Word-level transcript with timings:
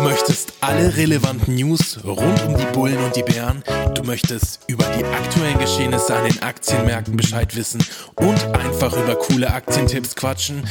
Du 0.00 0.06
möchtest 0.06 0.54
alle 0.62 0.96
relevanten 0.96 1.56
News 1.56 2.02
rund 2.02 2.42
um 2.46 2.56
die 2.56 2.64
Bullen 2.72 2.96
und 3.04 3.14
die 3.16 3.22
Bären. 3.22 3.62
Du 3.94 4.02
möchtest 4.02 4.60
über 4.66 4.84
die 4.98 5.04
aktuellen 5.04 5.58
Geschehnisse 5.58 6.16
an 6.16 6.24
den 6.24 6.42
Aktienmärkten 6.42 7.18
Bescheid 7.18 7.54
wissen 7.54 7.84
und 8.14 8.42
einfach 8.56 8.96
über 8.96 9.14
coole 9.16 9.52
Aktientipps 9.52 10.16
quatschen. 10.16 10.64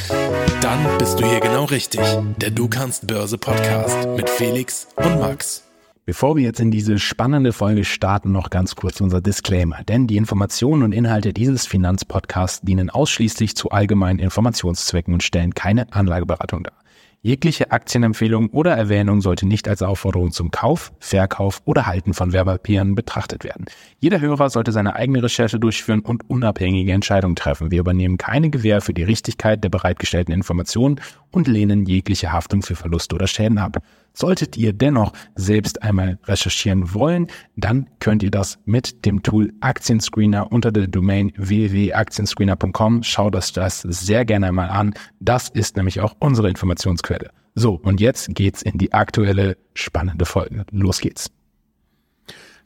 Dann 0.62 0.98
bist 0.98 1.20
du 1.20 1.24
hier 1.24 1.38
genau 1.38 1.66
richtig. 1.66 2.00
Der 2.38 2.50
Du 2.50 2.66
kannst 2.66 3.06
Börse 3.06 3.38
Podcast 3.38 4.08
mit 4.16 4.28
Felix 4.28 4.88
und 4.96 5.20
Max. 5.20 5.62
Bevor 6.06 6.34
wir 6.34 6.42
jetzt 6.42 6.58
in 6.58 6.72
diese 6.72 6.98
spannende 6.98 7.52
Folge 7.52 7.84
starten, 7.84 8.32
noch 8.32 8.50
ganz 8.50 8.74
kurz 8.74 9.00
unser 9.00 9.20
Disclaimer. 9.20 9.84
Denn 9.84 10.08
die 10.08 10.16
Informationen 10.16 10.82
und 10.82 10.90
Inhalte 10.90 11.32
dieses 11.32 11.66
Finanzpodcasts 11.66 12.62
dienen 12.62 12.90
ausschließlich 12.90 13.54
zu 13.54 13.70
allgemeinen 13.70 14.18
Informationszwecken 14.18 15.14
und 15.14 15.22
stellen 15.22 15.54
keine 15.54 15.92
Anlageberatung 15.92 16.64
dar. 16.64 16.79
Jegliche 17.22 17.70
Aktienempfehlung 17.70 18.48
oder 18.48 18.74
Erwähnung 18.74 19.20
sollte 19.20 19.46
nicht 19.46 19.68
als 19.68 19.82
Aufforderung 19.82 20.32
zum 20.32 20.50
Kauf, 20.50 20.90
Verkauf 21.00 21.60
oder 21.66 21.84
Halten 21.84 22.14
von 22.14 22.32
Werbepapieren 22.32 22.94
betrachtet 22.94 23.44
werden. 23.44 23.66
Jeder 23.98 24.22
Hörer 24.22 24.48
sollte 24.48 24.72
seine 24.72 24.96
eigene 24.96 25.22
Recherche 25.22 25.60
durchführen 25.60 26.00
und 26.00 26.30
unabhängige 26.30 26.92
Entscheidungen 26.92 27.36
treffen. 27.36 27.70
Wir 27.70 27.80
übernehmen 27.80 28.16
keine 28.16 28.48
Gewähr 28.48 28.80
für 28.80 28.94
die 28.94 29.02
Richtigkeit 29.02 29.62
der 29.62 29.68
bereitgestellten 29.68 30.32
Informationen 30.32 30.98
und 31.30 31.46
lehnen 31.46 31.84
jegliche 31.84 32.32
Haftung 32.32 32.62
für 32.62 32.74
Verluste 32.74 33.16
oder 33.16 33.26
Schäden 33.26 33.58
ab. 33.58 33.82
Solltet 34.12 34.56
ihr 34.56 34.72
dennoch 34.72 35.12
selbst 35.34 35.82
einmal 35.82 36.18
recherchieren 36.24 36.94
wollen, 36.94 37.28
dann 37.56 37.88
könnt 38.00 38.22
ihr 38.22 38.30
das 38.30 38.58
mit 38.64 39.04
dem 39.04 39.22
Tool 39.22 39.52
Aktienscreener 39.60 40.50
unter 40.52 40.72
der 40.72 40.88
Domain 40.88 41.32
www.aktienscreener.com. 41.36 43.02
Schaut 43.02 43.36
euch 43.36 43.52
das 43.52 43.82
sehr 43.82 44.24
gerne 44.24 44.48
einmal 44.48 44.70
an. 44.70 44.94
Das 45.20 45.48
ist 45.48 45.76
nämlich 45.76 46.00
auch 46.00 46.16
unsere 46.18 46.48
Informationsquelle. 46.48 47.30
So, 47.54 47.74
und 47.74 48.00
jetzt 48.00 48.34
geht's 48.34 48.62
in 48.62 48.78
die 48.78 48.92
aktuelle 48.92 49.56
spannende 49.74 50.24
Folge. 50.24 50.64
Los 50.70 51.00
geht's. 51.00 51.30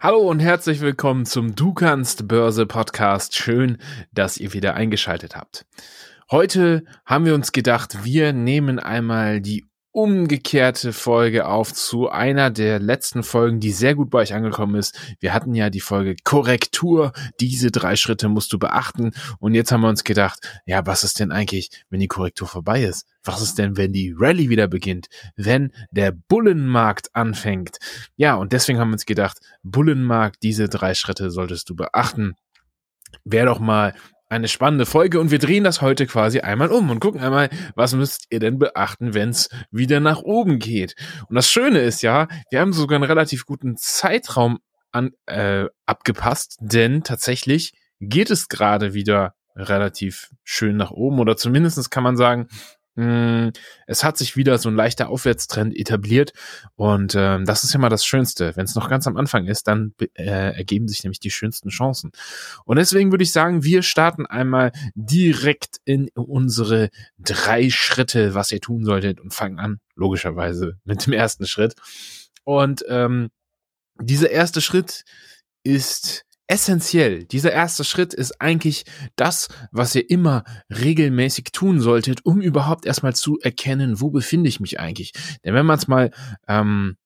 Hallo 0.01 0.19
und 0.19 0.41
herzlich 0.41 0.81
willkommen 0.81 1.25
zum 1.25 1.55
Du 1.55 1.73
kannst 1.73 2.29
Börse 2.29 2.67
Podcast. 2.67 3.35
Schön, 3.35 3.79
dass 4.13 4.37
ihr 4.37 4.53
wieder 4.53 4.75
eingeschaltet 4.75 5.35
habt. 5.35 5.65
Heute 6.31 6.85
haben 7.07 7.25
wir 7.25 7.35
uns 7.35 7.53
gedacht, 7.53 8.05
wir 8.05 8.33
nehmen 8.33 8.79
einmal 8.79 9.41
die 9.41 9.65
umgekehrte 9.95 10.93
Folge 10.93 11.47
auf 11.47 11.73
zu 11.73 12.11
einer 12.11 12.51
der 12.51 12.81
letzten 12.81 13.23
Folgen, 13.23 13.61
die 13.61 13.71
sehr 13.71 13.95
gut 13.95 14.11
bei 14.11 14.19
euch 14.19 14.35
angekommen 14.35 14.75
ist. 14.75 14.99
Wir 15.21 15.33
hatten 15.33 15.55
ja 15.55 15.71
die 15.71 15.81
Folge 15.81 16.17
Korrektur. 16.25 17.13
Diese 17.39 17.71
drei 17.71 17.95
Schritte 17.95 18.29
musst 18.29 18.53
du 18.53 18.59
beachten. 18.59 19.13
Und 19.39 19.55
jetzt 19.55 19.71
haben 19.71 19.83
wir 19.83 19.89
uns 19.89 20.03
gedacht, 20.03 20.41
ja, 20.67 20.85
was 20.85 21.05
ist 21.05 21.21
denn 21.21 21.31
eigentlich, 21.31 21.71
wenn 21.91 22.01
die 22.01 22.09
Korrektur 22.09 22.49
vorbei 22.49 22.83
ist? 22.83 23.07
Was 23.23 23.41
ist 23.41 23.57
denn, 23.57 23.77
wenn 23.77 23.93
die 23.93 24.13
Rallye 24.19 24.49
wieder 24.49 24.67
beginnt? 24.67 25.07
Wenn 25.37 25.71
der 25.93 26.11
Bullenmarkt 26.11 27.15
anfängt? 27.15 27.79
Ja, 28.17 28.35
und 28.35 28.53
deswegen 28.53 28.81
haben 28.81 28.89
wir 28.89 28.95
uns 28.95 29.07
gedacht, 29.07 29.39
Bullenmarkt, 29.63 30.43
diese 30.43 30.69
drei 30.69 30.95
Schritte 30.95 31.31
solltest 31.31 31.71
du 31.71 31.77
beachten. 31.77 32.35
Wäre 33.23 33.47
doch 33.47 33.61
mal 33.61 33.95
eine 34.29 34.49
spannende 34.49 34.87
Folge 34.87 35.21
und 35.21 35.31
wir 35.31 35.39
drehen 35.39 35.65
das 35.65 35.81
heute 35.81 36.07
quasi 36.07 36.41
einmal 36.41 36.71
um 36.71 36.91
und 36.91 37.01
gucken 37.01 37.21
einmal, 37.21 37.51
was 37.75 37.95
müsst 37.95 38.27
ihr 38.31 38.41
denn 38.41 38.59
beachten, 38.59 39.15
wenn 39.15 39.31
es 39.31 39.49
wieder 39.71 40.01
nach 40.01 40.23
oben 40.23 40.59
geht. 40.59 40.95
Und 41.29 41.37
das 41.37 41.51
Schöne 41.51 41.81
ist 41.81 42.03
ja, 42.03 42.29
wir 42.51 42.61
haben 42.61 42.73
sogar 42.73 42.97
einen 42.97 43.05
relativ 43.05 43.47
guten 43.47 43.77
Zeitraum 43.77 44.59
an, 44.93 45.11
äh, 45.27 45.67
abgepasst, 45.87 46.57
denn 46.61 47.03
tatsächlich 47.03 47.73
geht 48.01 48.31
es 48.31 48.49
gerade 48.49 48.95
wieder 48.95 49.35
relativ 49.57 50.31
schön 50.43 50.77
nach 50.77 50.91
oben 50.91 51.21
oder 51.21 51.37
zumindestens 51.37 51.91
kann 51.91 52.03
man 52.03 52.17
sagen, 52.17 52.49
es 52.97 54.05
hat 54.05 54.17
sich 54.17 54.37
wieder 54.37 54.57
so 54.59 54.69
ein 54.69 54.77
leichter 54.77 55.09
Aufwärtstrend 55.09 55.77
etabliert 55.77 56.33
und 56.77 57.15
äh, 57.17 57.43
das 57.43 57.65
ist 57.65 57.73
ja 57.73 57.81
mal 57.81 57.89
das 57.89 58.05
Schönste. 58.05 58.55
Wenn 58.57 58.67
es 58.67 58.77
noch 58.77 58.89
ganz 58.89 59.09
am 59.09 59.17
Anfang 59.17 59.47
ist, 59.47 59.67
dann 59.67 59.95
äh, 60.15 60.57
ergeben 60.57 60.87
sich 60.87 61.03
nämlich 61.03 61.19
die 61.19 61.33
schönsten 61.33 61.71
Chancen. 61.71 62.13
Und 62.65 62.77
deswegen 62.77 63.11
würde 63.11 63.25
ich 63.25 63.33
sagen, 63.33 63.65
wir 63.65 63.83
starten 63.83 64.27
einmal 64.27 64.71
direkt 64.95 65.81
in 65.85 66.09
unsere 66.15 66.91
drei 67.19 67.69
Schritte, 67.69 68.35
was 68.35 68.53
ihr 68.53 68.61
tun 68.61 68.85
solltet 68.85 69.21
und 69.21 69.35
fangen 69.35 69.59
an, 69.59 69.81
logischerweise, 69.97 70.79
mit 70.85 71.05
dem 71.05 71.15
ersten 71.15 71.47
Schritt. 71.47 71.75
Und 72.45 72.85
ähm, 72.89 73.31
dieser 74.01 74.31
erste 74.31 74.61
Schritt 74.61 75.05
ist 75.65 76.25
essentiell. 76.55 77.25
Dieser 77.25 77.51
erste 77.51 77.83
Schritt 77.83 78.15
ist 78.15 78.41
eigentlich 78.41 78.85
das, 79.17 79.49
was 79.73 79.93
ihr 79.97 80.09
immer 80.09 80.45
regelmäßig 80.71 81.47
tun 81.53 81.81
solltet, 81.81 82.25
um 82.25 82.41
überhaupt 82.41 82.87
erstmal 82.87 83.13
zu 83.13 83.41
erkennen, 83.41 84.01
wo 84.01 84.11
befinde 84.11 84.49
ich 84.49 84.61
mich 84.61 84.79
eigentlich. 84.79 85.13
Denn 85.45 85.55
wenn 85.55 85.67
man 85.67 85.79
es 85.79 85.89
mal 85.89 86.13
ähm, 86.47 86.97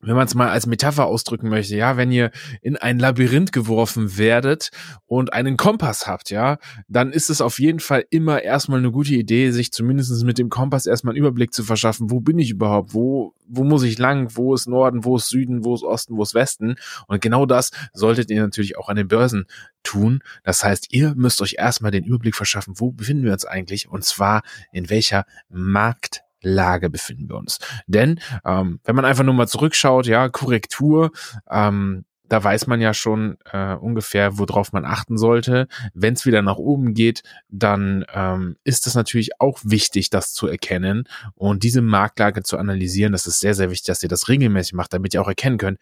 wenn 0.00 0.14
man 0.14 0.26
es 0.26 0.34
mal 0.34 0.48
als 0.48 0.66
Metapher 0.66 1.06
ausdrücken 1.06 1.48
möchte, 1.48 1.76
ja, 1.76 1.96
wenn 1.96 2.12
ihr 2.12 2.30
in 2.62 2.76
ein 2.76 2.98
Labyrinth 2.98 3.52
geworfen 3.52 4.16
werdet 4.16 4.70
und 5.06 5.32
einen 5.32 5.56
Kompass 5.56 6.06
habt, 6.06 6.30
ja, 6.30 6.58
dann 6.88 7.12
ist 7.12 7.30
es 7.30 7.40
auf 7.40 7.58
jeden 7.58 7.80
Fall 7.80 8.04
immer 8.10 8.42
erstmal 8.42 8.78
eine 8.78 8.92
gute 8.92 9.14
Idee, 9.14 9.50
sich 9.50 9.72
zumindest 9.72 10.24
mit 10.24 10.38
dem 10.38 10.50
Kompass 10.50 10.86
erstmal 10.86 11.12
einen 11.12 11.24
Überblick 11.24 11.52
zu 11.52 11.64
verschaffen, 11.64 12.10
wo 12.10 12.20
bin 12.20 12.38
ich 12.38 12.50
überhaupt, 12.50 12.94
wo, 12.94 13.34
wo 13.48 13.64
muss 13.64 13.82
ich 13.82 13.98
lang, 13.98 14.36
wo 14.36 14.54
ist 14.54 14.68
Norden, 14.68 15.04
wo 15.04 15.16
ist 15.16 15.28
Süden, 15.28 15.64
wo 15.64 15.74
ist 15.74 15.82
Osten, 15.82 16.16
wo 16.16 16.22
ist 16.22 16.34
Westen. 16.34 16.76
Und 17.08 17.20
genau 17.20 17.46
das 17.46 17.70
solltet 17.92 18.30
ihr 18.30 18.40
natürlich 18.40 18.78
auch 18.78 18.88
an 18.88 18.96
den 18.96 19.08
Börsen 19.08 19.46
tun. 19.82 20.20
Das 20.44 20.62
heißt, 20.62 20.92
ihr 20.92 21.14
müsst 21.16 21.42
euch 21.42 21.56
erstmal 21.58 21.90
den 21.90 22.04
Überblick 22.04 22.36
verschaffen, 22.36 22.74
wo 22.76 22.92
befinden 22.92 23.24
wir 23.24 23.32
uns 23.32 23.44
eigentlich? 23.44 23.88
Und 23.88 24.04
zwar 24.04 24.42
in 24.72 24.90
welcher 24.90 25.24
Markt 25.48 26.22
Lage 26.42 26.90
befinden 26.90 27.28
wir 27.28 27.36
uns. 27.36 27.58
Denn 27.86 28.20
ähm, 28.44 28.80
wenn 28.84 28.96
man 28.96 29.04
einfach 29.04 29.24
nur 29.24 29.34
mal 29.34 29.48
zurückschaut, 29.48 30.06
ja, 30.06 30.28
Korrektur, 30.28 31.10
ähm, 31.50 32.04
da 32.28 32.44
weiß 32.44 32.66
man 32.66 32.80
ja 32.80 32.94
schon 32.94 33.38
äh, 33.52 33.74
ungefähr, 33.74 34.38
worauf 34.38 34.72
man 34.72 34.84
achten 34.84 35.16
sollte. 35.16 35.66
Wenn 35.94 36.14
es 36.14 36.26
wieder 36.26 36.42
nach 36.42 36.56
oben 36.56 36.94
geht, 36.94 37.22
dann 37.48 38.04
ähm, 38.12 38.56
ist 38.64 38.86
es 38.86 38.94
natürlich 38.94 39.40
auch 39.40 39.58
wichtig, 39.64 40.10
das 40.10 40.32
zu 40.32 40.46
erkennen 40.46 41.04
und 41.34 41.62
diese 41.62 41.80
Marktlage 41.80 42.42
zu 42.42 42.58
analysieren. 42.58 43.12
Das 43.12 43.26
ist 43.26 43.40
sehr, 43.40 43.54
sehr 43.54 43.70
wichtig, 43.70 43.86
dass 43.86 44.02
ihr 44.02 44.08
das 44.08 44.28
regelmäßig 44.28 44.74
macht, 44.74 44.92
damit 44.92 45.14
ihr 45.14 45.22
auch 45.22 45.28
erkennen 45.28 45.58
könnt, 45.58 45.78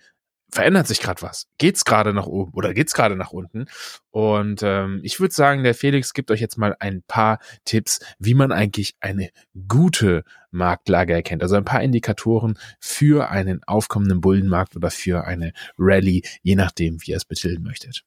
verändert 0.49 0.87
sich 0.87 1.01
gerade 1.01 1.23
was? 1.23 1.47
Geht's 1.59 1.85
gerade 1.85 2.15
nach 2.15 2.27
oben 2.27 2.53
oder 2.55 2.73
geht's 2.73 2.95
gerade 2.95 3.17
nach 3.17 3.33
unten? 3.33 3.67
Und 4.11 4.63
ähm, 4.63 5.01
ich 5.03 5.19
würde 5.21 5.35
sagen, 5.35 5.65
der 5.65 5.75
Felix 5.75 6.15
gibt 6.15 6.31
euch 6.31 6.41
jetzt 6.41 6.57
mal 6.57 6.77
ein 6.79 7.03
paar 7.07 7.39
Tipps, 7.65 8.01
wie 8.19 8.35
man 8.35 8.53
eigentlich 8.53 8.95
eine 9.01 9.31
gute 9.69 10.25
Marktlage 10.57 11.13
erkennt. 11.13 11.43
Also 11.43 11.57
ein 11.57 11.65
paar 11.65 11.83
Indikatoren 11.83 12.59
für 12.81 13.31
einen 13.31 13.63
aufkommenden 13.65 14.21
Bullenmarkt 14.21 14.77
oder 14.77 14.91
für 14.91 15.25
eine 15.25 15.53
Rallye, 15.79 16.23
je 16.43 16.57
nachdem, 16.57 16.99
wie 17.03 17.13
ihr 17.13 17.17
es 17.17 17.25
betiteln 17.25 17.63
möchtet. 17.63 18.03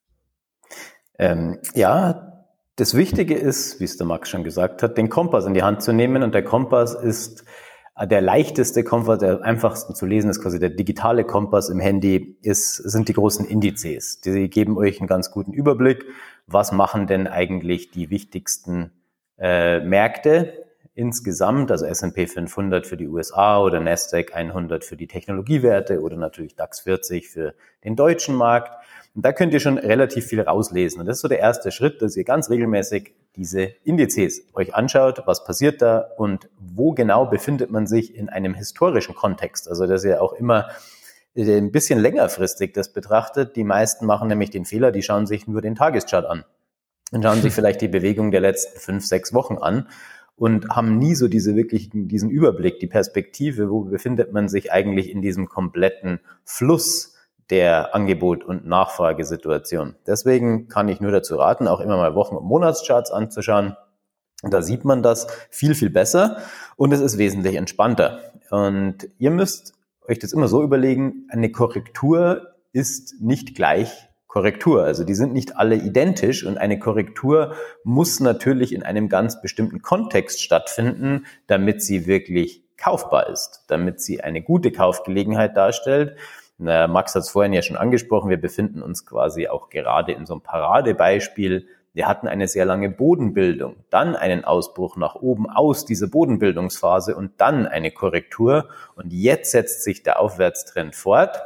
Ähm, 1.17 1.59
ja, 1.75 2.45
das 2.75 2.95
Wichtige 2.95 3.35
ist, 3.35 3.79
wie 3.79 3.83
es 3.83 3.97
der 3.97 4.07
Max 4.07 4.29
schon 4.29 4.43
gesagt 4.43 4.83
hat, 4.83 4.97
den 4.97 5.09
Kompass 5.09 5.45
in 5.45 5.53
die 5.53 5.63
Hand 5.63 5.81
zu 5.81 5.91
nehmen. 5.91 6.23
Und 6.23 6.33
der 6.33 6.43
Kompass 6.43 6.95
ist 6.95 7.43
äh, 7.95 8.07
der 8.07 8.21
leichteste 8.21 8.83
Kompass, 8.83 9.19
der 9.19 9.41
einfachsten 9.41 9.95
zu 9.95 10.05
lesen 10.05 10.29
ist 10.29 10.41
quasi 10.41 10.59
der 10.59 10.69
digitale 10.69 11.25
Kompass 11.25 11.69
im 11.69 11.79
Handy, 11.79 12.37
ist, 12.41 12.75
sind 12.77 13.09
die 13.09 13.13
großen 13.13 13.45
Indizes. 13.45 14.21
Die 14.21 14.49
geben 14.49 14.77
euch 14.77 14.99
einen 14.99 15.07
ganz 15.07 15.31
guten 15.31 15.51
Überblick. 15.51 16.05
Was 16.47 16.71
machen 16.71 17.05
denn 17.05 17.27
eigentlich 17.27 17.91
die 17.91 18.09
wichtigsten 18.09 18.91
äh, 19.37 19.81
Märkte 19.81 20.68
insgesamt, 20.99 21.71
also 21.71 21.85
S&P 21.85 22.27
500 22.27 22.85
für 22.85 22.97
die 22.97 23.07
USA 23.07 23.61
oder 23.61 23.79
Nasdaq 23.79 24.35
100 24.35 24.83
für 24.83 24.97
die 24.97 25.07
Technologiewerte 25.07 26.01
oder 26.01 26.17
natürlich 26.17 26.57
DAX 26.57 26.81
40 26.81 27.29
für 27.29 27.53
den 27.85 27.95
deutschen 27.95 28.35
Markt. 28.35 28.73
Und 29.15 29.23
da 29.23 29.31
könnt 29.31 29.53
ihr 29.53 29.61
schon 29.61 29.77
relativ 29.77 30.25
viel 30.25 30.41
rauslesen. 30.41 30.99
Und 30.99 31.05
das 31.05 31.17
ist 31.17 31.21
so 31.21 31.29
der 31.29 31.39
erste 31.39 31.71
Schritt, 31.71 32.01
dass 32.01 32.17
ihr 32.17 32.25
ganz 32.25 32.49
regelmäßig 32.49 33.13
diese 33.37 33.61
Indizes 33.85 34.43
euch 34.53 34.75
anschaut, 34.75 35.23
was 35.25 35.45
passiert 35.45 35.81
da 35.81 35.99
und 36.17 36.49
wo 36.59 36.91
genau 36.91 37.25
befindet 37.25 37.71
man 37.71 37.87
sich 37.87 38.13
in 38.13 38.27
einem 38.27 38.53
historischen 38.53 39.15
Kontext. 39.15 39.69
Also 39.69 39.87
dass 39.87 40.03
ihr 40.03 40.21
auch 40.21 40.33
immer 40.33 40.67
äh, 41.33 41.57
ein 41.57 41.71
bisschen 41.71 41.99
längerfristig 41.99 42.73
das 42.73 42.91
betrachtet. 42.91 43.55
Die 43.55 43.63
meisten 43.63 44.05
machen 44.05 44.27
nämlich 44.27 44.49
den 44.49 44.65
Fehler, 44.65 44.91
die 44.91 45.01
schauen 45.01 45.27
sich 45.27 45.47
nur 45.47 45.61
den 45.61 45.75
Tageschart 45.75 46.25
an 46.25 46.43
und 47.13 47.23
schauen 47.23 47.41
sich 47.41 47.53
vielleicht 47.55 47.79
die 47.79 47.87
Bewegung 47.87 48.31
der 48.31 48.41
letzten 48.41 48.77
fünf, 48.77 49.05
sechs 49.05 49.33
Wochen 49.33 49.57
an 49.57 49.87
und 50.39 50.69
haben 50.69 50.97
nie 50.97 51.15
so 51.15 51.27
diese 51.27 51.55
wirklich 51.55 51.89
diesen 51.91 52.29
Überblick, 52.29 52.79
die 52.79 52.87
Perspektive, 52.87 53.69
wo 53.69 53.81
befindet 53.81 54.31
man 54.31 54.47
sich 54.47 54.71
eigentlich 54.71 55.11
in 55.11 55.21
diesem 55.21 55.49
kompletten 55.49 56.21
Fluss 56.45 57.15
der 57.49 57.93
Angebot- 57.93 58.45
und 58.45 58.65
Nachfragesituation. 58.65 59.95
Deswegen 60.07 60.67
kann 60.69 60.87
ich 60.87 61.01
nur 61.01 61.11
dazu 61.11 61.35
raten, 61.35 61.67
auch 61.67 61.81
immer 61.81 61.97
mal 61.97 62.15
Wochen- 62.15 62.37
und 62.37 62.45
Monatscharts 62.45 63.11
anzuschauen. 63.11 63.75
Da 64.43 64.61
sieht 64.61 64.85
man 64.85 65.03
das 65.03 65.27
viel, 65.49 65.75
viel 65.75 65.89
besser 65.89 66.37
und 66.77 66.93
es 66.93 67.01
ist 67.01 67.17
wesentlich 67.17 67.55
entspannter. 67.55 68.21
Und 68.49 69.09
ihr 69.17 69.31
müsst 69.31 69.73
euch 70.07 70.19
das 70.19 70.31
immer 70.31 70.47
so 70.47 70.63
überlegen, 70.63 71.27
eine 71.29 71.51
Korrektur 71.51 72.53
ist 72.71 73.19
nicht 73.19 73.55
gleich 73.55 74.08
Korrektur. 74.29 74.83
Also 74.83 75.03
die 75.03 75.15
sind 75.15 75.33
nicht 75.33 75.57
alle 75.57 75.75
identisch 75.75 76.45
und 76.45 76.57
eine 76.57 76.79
Korrektur 76.79 77.55
muss 77.83 78.19
natürlich 78.19 78.73
in 78.73 78.83
einem 78.83 79.09
ganz 79.09 79.41
bestimmten 79.41 79.81
Kontext 79.81 80.41
stattfinden, 80.41 81.25
damit 81.47 81.81
sie 81.81 82.05
wirklich 82.05 82.63
kaufbar 82.77 83.27
ist, 83.27 83.65
damit 83.67 83.99
sie 83.99 84.21
eine 84.21 84.41
gute 84.41 84.71
Kaufgelegenheit 84.71 85.57
darstellt. 85.57 86.15
Max 86.59 87.15
hat 87.15 87.23
es 87.23 87.29
vorhin 87.29 87.53
ja 87.53 87.61
schon 87.61 87.75
angesprochen, 87.75 88.29
wir 88.29 88.39
befinden 88.39 88.83
uns 88.83 89.05
quasi 89.05 89.47
auch 89.47 89.69
gerade 89.69 90.11
in 90.11 90.25
so 90.25 90.33
einem 90.33 90.41
Paradebeispiel. 90.41 91.67
Wir 91.93 92.07
hatten 92.07 92.27
eine 92.27 92.47
sehr 92.47 92.65
lange 92.65 92.89
Bodenbildung, 92.89 93.77
dann 93.89 94.15
einen 94.15 94.45
Ausbruch 94.45 94.95
nach 94.95 95.15
oben 95.15 95.49
aus 95.49 95.85
dieser 95.85 96.07
Bodenbildungsphase 96.07 97.15
und 97.15 97.31
dann 97.41 97.65
eine 97.65 97.89
Korrektur. 97.89 98.69
Und 98.95 99.11
jetzt 99.11 99.51
setzt 99.51 99.83
sich 99.83 100.03
der 100.03 100.19
Aufwärtstrend 100.19 100.95
fort. 100.95 101.41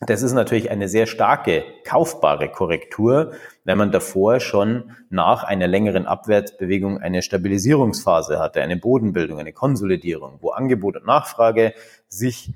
Das 0.00 0.20
ist 0.22 0.34
natürlich 0.34 0.70
eine 0.70 0.88
sehr 0.88 1.06
starke 1.06 1.64
kaufbare 1.84 2.50
Korrektur, 2.50 3.32
wenn 3.64 3.78
man 3.78 3.92
davor 3.92 4.40
schon 4.40 4.90
nach 5.08 5.42
einer 5.42 5.66
längeren 5.66 6.06
Abwärtsbewegung 6.06 6.98
eine 6.98 7.22
Stabilisierungsphase 7.22 8.38
hatte, 8.38 8.60
eine 8.60 8.76
Bodenbildung, 8.76 9.38
eine 9.38 9.54
Konsolidierung, 9.54 10.38
wo 10.42 10.50
Angebot 10.50 10.96
und 10.96 11.06
Nachfrage 11.06 11.72
sich 12.08 12.52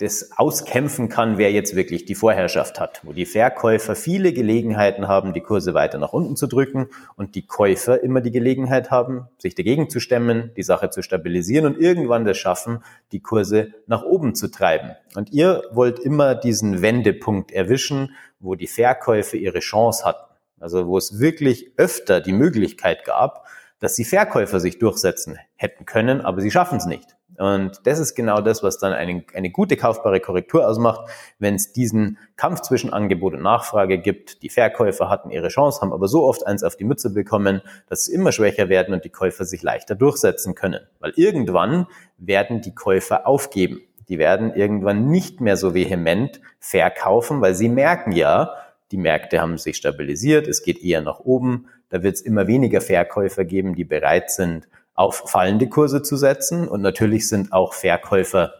das 0.00 0.30
auskämpfen 0.36 1.10
kann, 1.10 1.36
wer 1.36 1.52
jetzt 1.52 1.76
wirklich 1.76 2.06
die 2.06 2.14
Vorherrschaft 2.14 2.80
hat, 2.80 3.02
wo 3.04 3.12
die 3.12 3.26
Verkäufer 3.26 3.94
viele 3.94 4.32
Gelegenheiten 4.32 5.08
haben, 5.08 5.34
die 5.34 5.42
Kurse 5.42 5.74
weiter 5.74 5.98
nach 5.98 6.14
unten 6.14 6.36
zu 6.36 6.46
drücken 6.46 6.88
und 7.16 7.34
die 7.34 7.46
Käufer 7.46 8.02
immer 8.02 8.22
die 8.22 8.30
Gelegenheit 8.30 8.90
haben, 8.90 9.28
sich 9.36 9.54
dagegen 9.54 9.90
zu 9.90 10.00
stemmen, 10.00 10.52
die 10.56 10.62
Sache 10.62 10.88
zu 10.88 11.02
stabilisieren 11.02 11.66
und 11.66 11.78
irgendwann 11.78 12.24
das 12.24 12.38
schaffen, 12.38 12.82
die 13.12 13.20
Kurse 13.20 13.74
nach 13.86 14.02
oben 14.02 14.34
zu 14.34 14.50
treiben. 14.50 14.92
Und 15.16 15.32
ihr 15.32 15.64
wollt 15.70 15.98
immer 15.98 16.34
diesen 16.34 16.80
Wendepunkt 16.80 17.52
erwischen, 17.52 18.14
wo 18.38 18.54
die 18.54 18.68
Verkäufer 18.68 19.36
ihre 19.36 19.60
Chance 19.60 20.06
hatten. 20.06 20.34
Also 20.60 20.86
wo 20.86 20.96
es 20.96 21.18
wirklich 21.18 21.72
öfter 21.76 22.22
die 22.22 22.32
Möglichkeit 22.32 23.04
gab, 23.04 23.46
dass 23.80 23.94
die 23.94 24.04
Verkäufer 24.04 24.60
sich 24.60 24.78
durchsetzen 24.78 25.38
hätten 25.56 25.84
können, 25.84 26.22
aber 26.22 26.40
sie 26.40 26.50
schaffen 26.50 26.78
es 26.78 26.86
nicht. 26.86 27.16
Und 27.40 27.80
das 27.84 27.98
ist 27.98 28.14
genau 28.14 28.42
das, 28.42 28.62
was 28.62 28.78
dann 28.78 28.92
eine, 28.92 29.24
eine 29.34 29.48
gute 29.48 29.78
kaufbare 29.78 30.20
Korrektur 30.20 30.68
ausmacht, 30.68 31.08
wenn 31.38 31.54
es 31.54 31.72
diesen 31.72 32.18
Kampf 32.36 32.60
zwischen 32.60 32.92
Angebot 32.92 33.32
und 33.32 33.40
Nachfrage 33.40 33.98
gibt. 33.98 34.42
Die 34.42 34.50
Verkäufer 34.50 35.08
hatten 35.08 35.30
ihre 35.30 35.48
Chance, 35.48 35.80
haben 35.80 35.94
aber 35.94 36.06
so 36.06 36.24
oft 36.24 36.46
eins 36.46 36.62
auf 36.62 36.76
die 36.76 36.84
Mütze 36.84 37.08
bekommen, 37.08 37.62
dass 37.88 38.04
sie 38.04 38.12
immer 38.12 38.32
schwächer 38.32 38.68
werden 38.68 38.92
und 38.92 39.06
die 39.06 39.10
Käufer 39.10 39.46
sich 39.46 39.62
leichter 39.62 39.94
durchsetzen 39.94 40.54
können. 40.54 40.80
Weil 40.98 41.14
irgendwann 41.16 41.86
werden 42.18 42.60
die 42.60 42.74
Käufer 42.74 43.26
aufgeben. 43.26 43.80
Die 44.10 44.18
werden 44.18 44.52
irgendwann 44.54 45.06
nicht 45.06 45.40
mehr 45.40 45.56
so 45.56 45.72
vehement 45.72 46.42
verkaufen, 46.58 47.40
weil 47.40 47.54
sie 47.54 47.70
merken 47.70 48.12
ja, 48.12 48.54
die 48.90 48.98
Märkte 48.98 49.40
haben 49.40 49.56
sich 49.56 49.76
stabilisiert, 49.76 50.46
es 50.46 50.62
geht 50.62 50.82
eher 50.82 51.00
nach 51.00 51.20
oben. 51.20 51.68
Da 51.88 52.02
wird 52.02 52.16
es 52.16 52.20
immer 52.20 52.46
weniger 52.46 52.82
Verkäufer 52.82 53.46
geben, 53.46 53.74
die 53.74 53.84
bereit 53.84 54.30
sind, 54.30 54.68
auf 55.00 55.30
fallende 55.30 55.66
Kurse 55.66 56.02
zu 56.02 56.16
setzen. 56.16 56.68
Und 56.68 56.82
natürlich 56.82 57.26
sind 57.26 57.54
auch 57.54 57.72
Verkäufer 57.72 58.52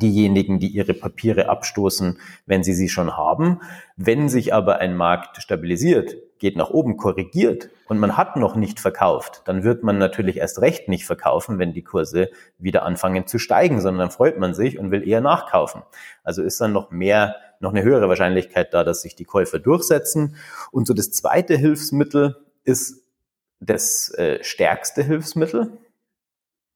diejenigen, 0.00 0.58
die 0.58 0.68
ihre 0.68 0.94
Papiere 0.94 1.50
abstoßen, 1.50 2.18
wenn 2.46 2.64
sie 2.64 2.72
sie 2.72 2.88
schon 2.88 3.18
haben. 3.18 3.60
Wenn 3.94 4.30
sich 4.30 4.54
aber 4.54 4.78
ein 4.78 4.96
Markt 4.96 5.42
stabilisiert, 5.42 6.16
geht 6.38 6.56
nach 6.56 6.70
oben, 6.70 6.96
korrigiert 6.96 7.68
und 7.86 7.98
man 7.98 8.16
hat 8.16 8.36
noch 8.36 8.56
nicht 8.56 8.80
verkauft, 8.80 9.42
dann 9.44 9.62
wird 9.62 9.82
man 9.82 9.98
natürlich 9.98 10.38
erst 10.38 10.62
recht 10.62 10.88
nicht 10.88 11.04
verkaufen, 11.04 11.58
wenn 11.58 11.74
die 11.74 11.82
Kurse 11.82 12.30
wieder 12.58 12.84
anfangen 12.84 13.26
zu 13.26 13.38
steigen, 13.38 13.82
sondern 13.82 14.10
freut 14.10 14.38
man 14.38 14.54
sich 14.54 14.78
und 14.78 14.90
will 14.90 15.06
eher 15.06 15.20
nachkaufen. 15.20 15.82
Also 16.22 16.42
ist 16.42 16.60
dann 16.62 16.72
noch 16.72 16.90
mehr, 16.90 17.36
noch 17.60 17.72
eine 17.72 17.82
höhere 17.82 18.08
Wahrscheinlichkeit 18.08 18.72
da, 18.72 18.84
dass 18.84 19.02
sich 19.02 19.16
die 19.16 19.24
Käufer 19.24 19.58
durchsetzen. 19.58 20.36
Und 20.70 20.86
so 20.86 20.94
das 20.94 21.10
zweite 21.10 21.56
Hilfsmittel 21.56 22.36
ist 22.64 23.07
das 23.60 24.12
äh, 24.14 24.42
stärkste 24.42 25.02
Hilfsmittel, 25.02 25.78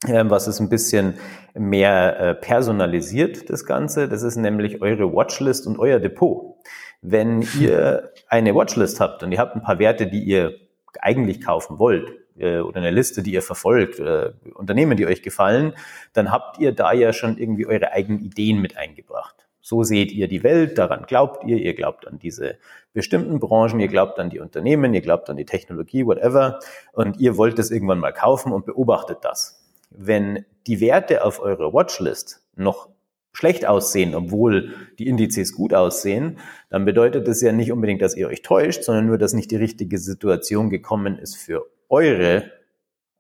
äh, 0.07 0.25
was 0.27 0.49
ist 0.49 0.61
ein 0.61 0.69
bisschen 0.69 1.15
mehr 1.55 2.19
äh, 2.19 2.35
personalisiert, 2.35 3.51
das 3.51 3.65
Ganze. 3.65 4.09
Das 4.09 4.23
ist 4.23 4.37
nämlich 4.37 4.83
eure 4.83 5.13
Watchlist 5.13 5.67
und 5.67 5.79
euer 5.79 6.01
Depot. 6.01 6.57
Wenn 7.01 7.43
ihr 7.59 8.13
eine 8.29 8.55
Watchlist 8.55 9.01
habt 9.01 9.23
und 9.23 9.33
ihr 9.33 9.39
habt 9.39 9.57
ein 9.57 9.63
paar 9.63 9.79
Werte, 9.79 10.07
die 10.07 10.23
ihr 10.23 10.55
eigentlich 11.01 11.41
kaufen 11.41 11.79
wollt, 11.79 12.09
äh, 12.37 12.59
oder 12.59 12.79
eine 12.79 12.91
Liste, 12.91 13.23
die 13.23 13.33
ihr 13.33 13.43
verfolgt, 13.43 14.01
oder 14.01 14.35
Unternehmen, 14.55 14.97
die 14.97 15.07
euch 15.07 15.23
gefallen, 15.23 15.75
dann 16.13 16.31
habt 16.31 16.59
ihr 16.59 16.73
da 16.73 16.93
ja 16.93 17.13
schon 17.13 17.39
irgendwie 17.39 17.67
eure 17.67 17.93
eigenen 17.93 18.21
Ideen 18.21 18.61
mit 18.61 18.77
eingebracht. 18.77 19.42
So 19.65 19.85
seht 19.85 20.11
ihr 20.11 20.27
die 20.27 20.43
Welt, 20.43 20.77
daran 20.77 21.05
glaubt 21.07 21.45
ihr, 21.45 21.57
ihr 21.57 21.75
glaubt 21.75 22.09
an 22.09 22.19
diese 22.19 22.57
bestimmten 22.93 23.39
Branchen, 23.39 23.79
ihr 23.79 23.87
glaubt 23.87 24.19
an 24.19 24.29
die 24.29 24.41
Unternehmen, 24.41 24.93
ihr 24.93 25.01
glaubt 25.01 25.31
an 25.31 25.37
die 25.37 25.45
Technologie, 25.45 26.05
whatever, 26.05 26.59
und 26.93 27.21
ihr 27.21 27.37
wollt 27.37 27.59
es 27.61 27.71
irgendwann 27.71 28.01
mal 28.01 28.13
kaufen 28.13 28.53
und 28.53 28.67
beobachtet 28.67 29.19
das. 29.23 29.65
Wenn 29.91 30.45
die 30.67 30.81
Werte 30.81 31.25
auf 31.25 31.41
eurer 31.41 31.73
Watchlist 31.73 32.45
noch 32.57 32.89
schlecht 33.33 33.65
aussehen, 33.65 34.17
obwohl 34.17 34.75
die 34.99 35.07
Indizes 35.07 35.53
gut 35.55 35.73
aussehen, 35.73 36.39
dann 36.69 36.85
bedeutet 36.85 37.29
das 37.29 37.41
ja 37.41 37.53
nicht 37.53 37.71
unbedingt, 37.71 38.03
dass 38.03 38.17
ihr 38.17 38.27
euch 38.27 38.43
täuscht, 38.43 38.83
sondern 38.83 39.07
nur, 39.07 39.17
dass 39.17 39.33
nicht 39.33 39.53
die 39.53 39.57
richtige 39.57 39.99
Situation 39.99 40.71
gekommen 40.71 41.19
ist 41.19 41.37
für 41.37 41.67
eure 41.89 42.51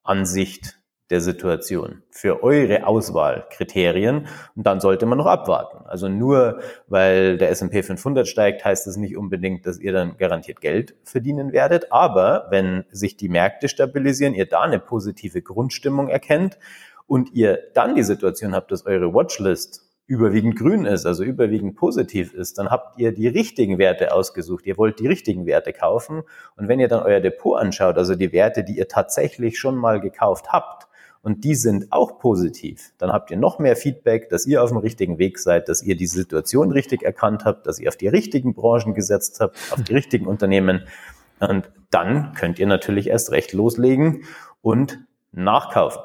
Ansicht 0.02 0.81
der 1.12 1.20
Situation, 1.20 2.02
für 2.10 2.42
eure 2.42 2.86
Auswahlkriterien. 2.86 4.26
Und 4.56 4.66
dann 4.66 4.80
sollte 4.80 5.04
man 5.04 5.18
noch 5.18 5.26
abwarten. 5.26 5.86
Also 5.86 6.08
nur 6.08 6.60
weil 6.88 7.36
der 7.36 7.50
S&P 7.50 7.82
500 7.82 8.26
steigt, 8.26 8.64
heißt 8.64 8.86
es 8.86 8.96
nicht 8.96 9.16
unbedingt, 9.16 9.66
dass 9.66 9.78
ihr 9.78 9.92
dann 9.92 10.16
garantiert 10.16 10.62
Geld 10.62 10.94
verdienen 11.04 11.52
werdet. 11.52 11.92
Aber 11.92 12.46
wenn 12.48 12.84
sich 12.90 13.18
die 13.18 13.28
Märkte 13.28 13.68
stabilisieren, 13.68 14.34
ihr 14.34 14.46
da 14.46 14.62
eine 14.62 14.78
positive 14.78 15.42
Grundstimmung 15.42 16.08
erkennt 16.08 16.58
und 17.06 17.34
ihr 17.34 17.58
dann 17.74 17.94
die 17.94 18.04
Situation 18.04 18.54
habt, 18.54 18.72
dass 18.72 18.86
eure 18.86 19.12
Watchlist 19.12 19.82
überwiegend 20.06 20.56
grün 20.56 20.84
ist, 20.84 21.06
also 21.06 21.24
überwiegend 21.24 21.76
positiv 21.76 22.34
ist, 22.34 22.58
dann 22.58 22.70
habt 22.70 22.98
ihr 22.98 23.12
die 23.12 23.28
richtigen 23.28 23.78
Werte 23.78 24.12
ausgesucht. 24.12 24.66
Ihr 24.66 24.76
wollt 24.76 24.98
die 24.98 25.06
richtigen 25.06 25.46
Werte 25.46 25.72
kaufen. 25.72 26.22
Und 26.56 26.68
wenn 26.68 26.80
ihr 26.80 26.88
dann 26.88 27.02
euer 27.02 27.20
Depot 27.20 27.58
anschaut, 27.58 27.96
also 27.96 28.14
die 28.14 28.32
Werte, 28.32 28.64
die 28.64 28.78
ihr 28.78 28.88
tatsächlich 28.88 29.58
schon 29.58 29.76
mal 29.76 30.00
gekauft 30.00 30.52
habt, 30.52 30.88
und 31.22 31.44
die 31.44 31.54
sind 31.54 31.92
auch 31.92 32.18
positiv, 32.18 32.92
dann 32.98 33.12
habt 33.12 33.30
ihr 33.30 33.36
noch 33.36 33.58
mehr 33.58 33.76
Feedback, 33.76 34.28
dass 34.28 34.44
ihr 34.46 34.62
auf 34.62 34.70
dem 34.70 34.78
richtigen 34.78 35.18
Weg 35.18 35.38
seid, 35.38 35.68
dass 35.68 35.82
ihr 35.82 35.96
die 35.96 36.06
Situation 36.06 36.72
richtig 36.72 37.02
erkannt 37.02 37.44
habt, 37.44 37.66
dass 37.66 37.78
ihr 37.78 37.88
auf 37.88 37.96
die 37.96 38.08
richtigen 38.08 38.54
Branchen 38.54 38.94
gesetzt 38.94 39.38
habt, 39.40 39.56
auf 39.70 39.82
die 39.82 39.94
richtigen 39.94 40.26
Unternehmen. 40.26 40.86
Und 41.38 41.70
dann 41.90 42.34
könnt 42.34 42.58
ihr 42.58 42.66
natürlich 42.66 43.08
erst 43.08 43.30
recht 43.30 43.52
loslegen 43.52 44.24
und 44.62 44.98
nachkaufen. 45.32 46.02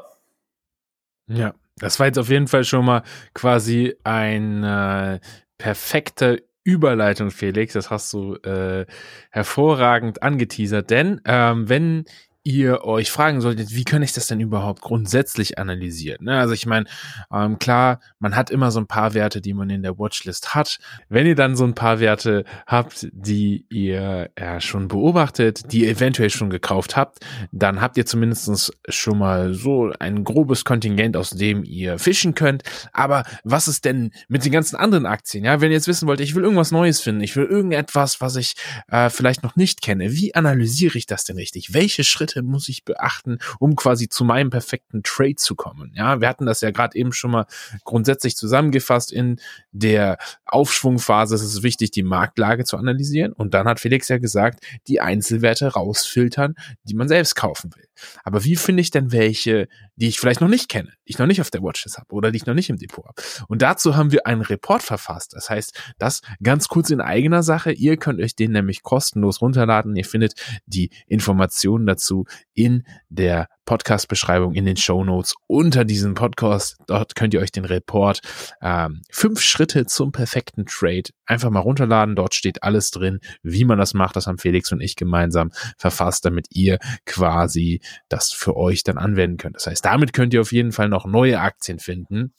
Ja, 1.27 1.53
das 1.77 1.99
war 1.99 2.07
jetzt 2.07 2.19
auf 2.19 2.29
jeden 2.29 2.47
Fall 2.47 2.63
schon 2.63 2.85
mal 2.85 3.03
quasi 3.33 3.95
ein 4.03 4.63
äh, 4.63 5.19
perfekter 5.57 6.37
Überleitung, 6.63 7.31
Felix. 7.31 7.73
Das 7.73 7.89
hast 7.89 8.11
du 8.13 8.35
äh, 8.43 8.85
hervorragend 9.31 10.21
angeteasert. 10.21 10.89
Denn 10.89 11.21
ähm, 11.25 11.69
wenn 11.69 12.05
ihr 12.47 12.85
euch 12.85 13.11
fragen 13.11 13.41
solltet, 13.41 13.75
wie 13.75 13.83
kann 13.83 14.01
ich 14.01 14.13
das 14.13 14.27
denn 14.27 14.39
überhaupt 14.39 14.81
grundsätzlich 14.81 15.59
analysieren? 15.59 16.23
Ne? 16.23 16.39
Also 16.39 16.53
ich 16.53 16.65
meine, 16.65 16.85
ähm, 17.29 17.59
klar, 17.59 17.99
man 18.19 18.37
hat 18.37 18.49
immer 18.49 18.71
so 18.71 18.79
ein 18.79 18.87
paar 18.87 19.13
Werte, 19.13 19.41
die 19.41 19.53
man 19.53 19.69
in 19.69 19.83
der 19.83 19.99
Watchlist 19.99 20.55
hat. 20.55 20.79
Wenn 21.09 21.27
ihr 21.27 21.35
dann 21.35 21.57
so 21.57 21.65
ein 21.65 21.75
paar 21.75 21.99
Werte 21.99 22.45
habt, 22.65 23.09
die 23.11 23.65
ihr 23.69 24.29
ja, 24.39 24.61
schon 24.61 24.87
beobachtet, 24.87 25.73
die 25.73 25.81
ihr 25.81 25.89
eventuell 25.89 26.29
schon 26.29 26.49
gekauft 26.49 26.95
habt, 26.95 27.19
dann 27.51 27.81
habt 27.81 27.97
ihr 27.97 28.05
zumindest 28.05 28.71
schon 28.87 29.17
mal 29.17 29.53
so 29.53 29.91
ein 29.99 30.23
grobes 30.23 30.63
Kontingent, 30.63 31.17
aus 31.17 31.31
dem 31.31 31.65
ihr 31.65 31.99
fischen 31.99 32.33
könnt. 32.33 32.63
Aber 32.93 33.25
was 33.43 33.67
ist 33.67 33.83
denn 33.83 34.11
mit 34.29 34.45
den 34.45 34.53
ganzen 34.53 34.77
anderen 34.77 35.05
Aktien? 35.05 35.43
Ja, 35.43 35.59
wenn 35.59 35.71
ihr 35.71 35.75
jetzt 35.75 35.89
wissen 35.89 36.07
wollt, 36.07 36.21
ich 36.21 36.33
will 36.33 36.43
irgendwas 36.43 36.71
Neues 36.71 37.01
finden, 37.01 37.21
ich 37.21 37.35
will 37.35 37.45
irgendetwas, 37.45 38.21
was 38.21 38.37
ich 38.37 38.55
äh, 38.87 39.09
vielleicht 39.09 39.43
noch 39.43 39.57
nicht 39.57 39.81
kenne, 39.81 40.13
wie 40.13 40.33
analysiere 40.33 40.97
ich 40.97 41.07
das 41.07 41.25
denn 41.25 41.35
richtig? 41.35 41.73
Welche 41.73 42.05
Schritte 42.05 42.36
Schritte 42.37 42.43
muss 42.43 42.69
ich 42.69 42.85
beachten, 42.85 43.39
um 43.59 43.75
quasi 43.75 44.09
zu 44.09 44.23
meinem 44.23 44.49
perfekten 44.49 45.01
Trade 45.03 45.35
zu 45.35 45.55
kommen? 45.55 45.91
Ja, 45.95 46.21
wir 46.21 46.27
hatten 46.27 46.45
das 46.45 46.61
ja 46.61 46.71
gerade 46.71 46.97
eben 46.97 47.11
schon 47.13 47.31
mal 47.31 47.45
grundsätzlich 47.83 48.35
zusammengefasst 48.35 49.11
in 49.11 49.39
der 49.71 50.17
Aufschwungphase. 50.45 51.35
Es 51.35 51.43
ist 51.43 51.63
wichtig, 51.63 51.91
die 51.91 52.03
Marktlage 52.03 52.63
zu 52.63 52.77
analysieren. 52.77 53.33
Und 53.33 53.53
dann 53.53 53.67
hat 53.67 53.79
Felix 53.79 54.07
ja 54.07 54.17
gesagt, 54.17 54.63
die 54.87 55.01
Einzelwerte 55.01 55.67
rausfiltern, 55.73 56.55
die 56.83 56.95
man 56.95 57.07
selbst 57.07 57.35
kaufen 57.35 57.71
will. 57.75 57.86
Aber 58.23 58.43
wie 58.43 58.55
finde 58.55 58.81
ich 58.81 58.91
denn 58.91 59.11
welche, 59.11 59.67
die 59.95 60.07
ich 60.07 60.19
vielleicht 60.19 60.41
noch 60.41 60.47
nicht 60.47 60.69
kenne, 60.69 60.89
die 61.07 61.11
ich 61.11 61.19
noch 61.19 61.27
nicht 61.27 61.41
auf 61.41 61.51
der 61.51 61.61
Watchlist 61.61 61.97
habe 61.97 62.13
oder 62.13 62.31
die 62.31 62.37
ich 62.37 62.45
noch 62.45 62.53
nicht 62.53 62.69
im 62.69 62.77
Depot 62.77 63.05
habe? 63.05 63.21
Und 63.47 63.61
dazu 63.61 63.95
haben 63.95 64.11
wir 64.11 64.27
einen 64.27 64.41
Report 64.41 64.83
verfasst. 64.83 65.33
Das 65.33 65.49
heißt, 65.49 65.93
das 65.97 66.21
ganz 66.41 66.67
kurz 66.67 66.89
in 66.89 67.01
eigener 67.01 67.43
Sache. 67.43 67.71
Ihr 67.71 67.97
könnt 67.97 68.21
euch 68.21 68.35
den 68.35 68.51
nämlich 68.51 68.83
kostenlos 68.83 69.41
runterladen. 69.41 69.95
Ihr 69.95 70.05
findet 70.05 70.33
die 70.65 70.91
Informationen 71.07 71.85
dazu 71.85 72.25
in 72.53 72.83
der 73.09 73.47
Podcast-Beschreibung, 73.67 74.55
in 74.55 74.65
den 74.65 74.77
Show 74.77 75.03
Notes 75.03 75.35
unter 75.45 75.85
diesem 75.85 76.15
Podcast. 76.15 76.77
Dort 76.87 77.15
könnt 77.15 77.35
ihr 77.35 77.41
euch 77.41 77.51
den 77.51 77.65
Report 77.65 78.21
ähm, 78.61 79.03
fünf 79.11 79.41
Schritte 79.41 79.85
zum 79.85 80.11
perfekten 80.11 80.65
Trade 80.65 81.09
einfach 81.27 81.51
mal 81.51 81.59
runterladen. 81.59 82.15
Dort 82.15 82.33
steht 82.33 82.63
alles 82.63 82.89
drin, 82.89 83.19
wie 83.43 83.65
man 83.65 83.77
das 83.77 83.93
macht. 83.93 84.15
Das 84.15 84.25
haben 84.25 84.39
Felix 84.39 84.71
und 84.71 84.81
ich 84.81 84.95
gemeinsam 84.95 85.51
verfasst, 85.77 86.25
damit 86.25 86.47
ihr 86.49 86.79
quasi 87.05 87.81
das 88.09 88.31
für 88.31 88.57
euch 88.57 88.83
dann 88.83 88.97
anwenden 88.97 89.37
könnt. 89.37 89.57
Das 89.57 89.67
heißt, 89.67 89.85
damit 89.85 90.13
könnt 90.13 90.33
ihr 90.33 90.41
auf 90.41 90.51
jeden 90.51 90.71
Fall 90.71 90.89
noch 90.89 91.05
neue 91.05 91.39
Aktien 91.39 91.77
finden. 91.77 92.33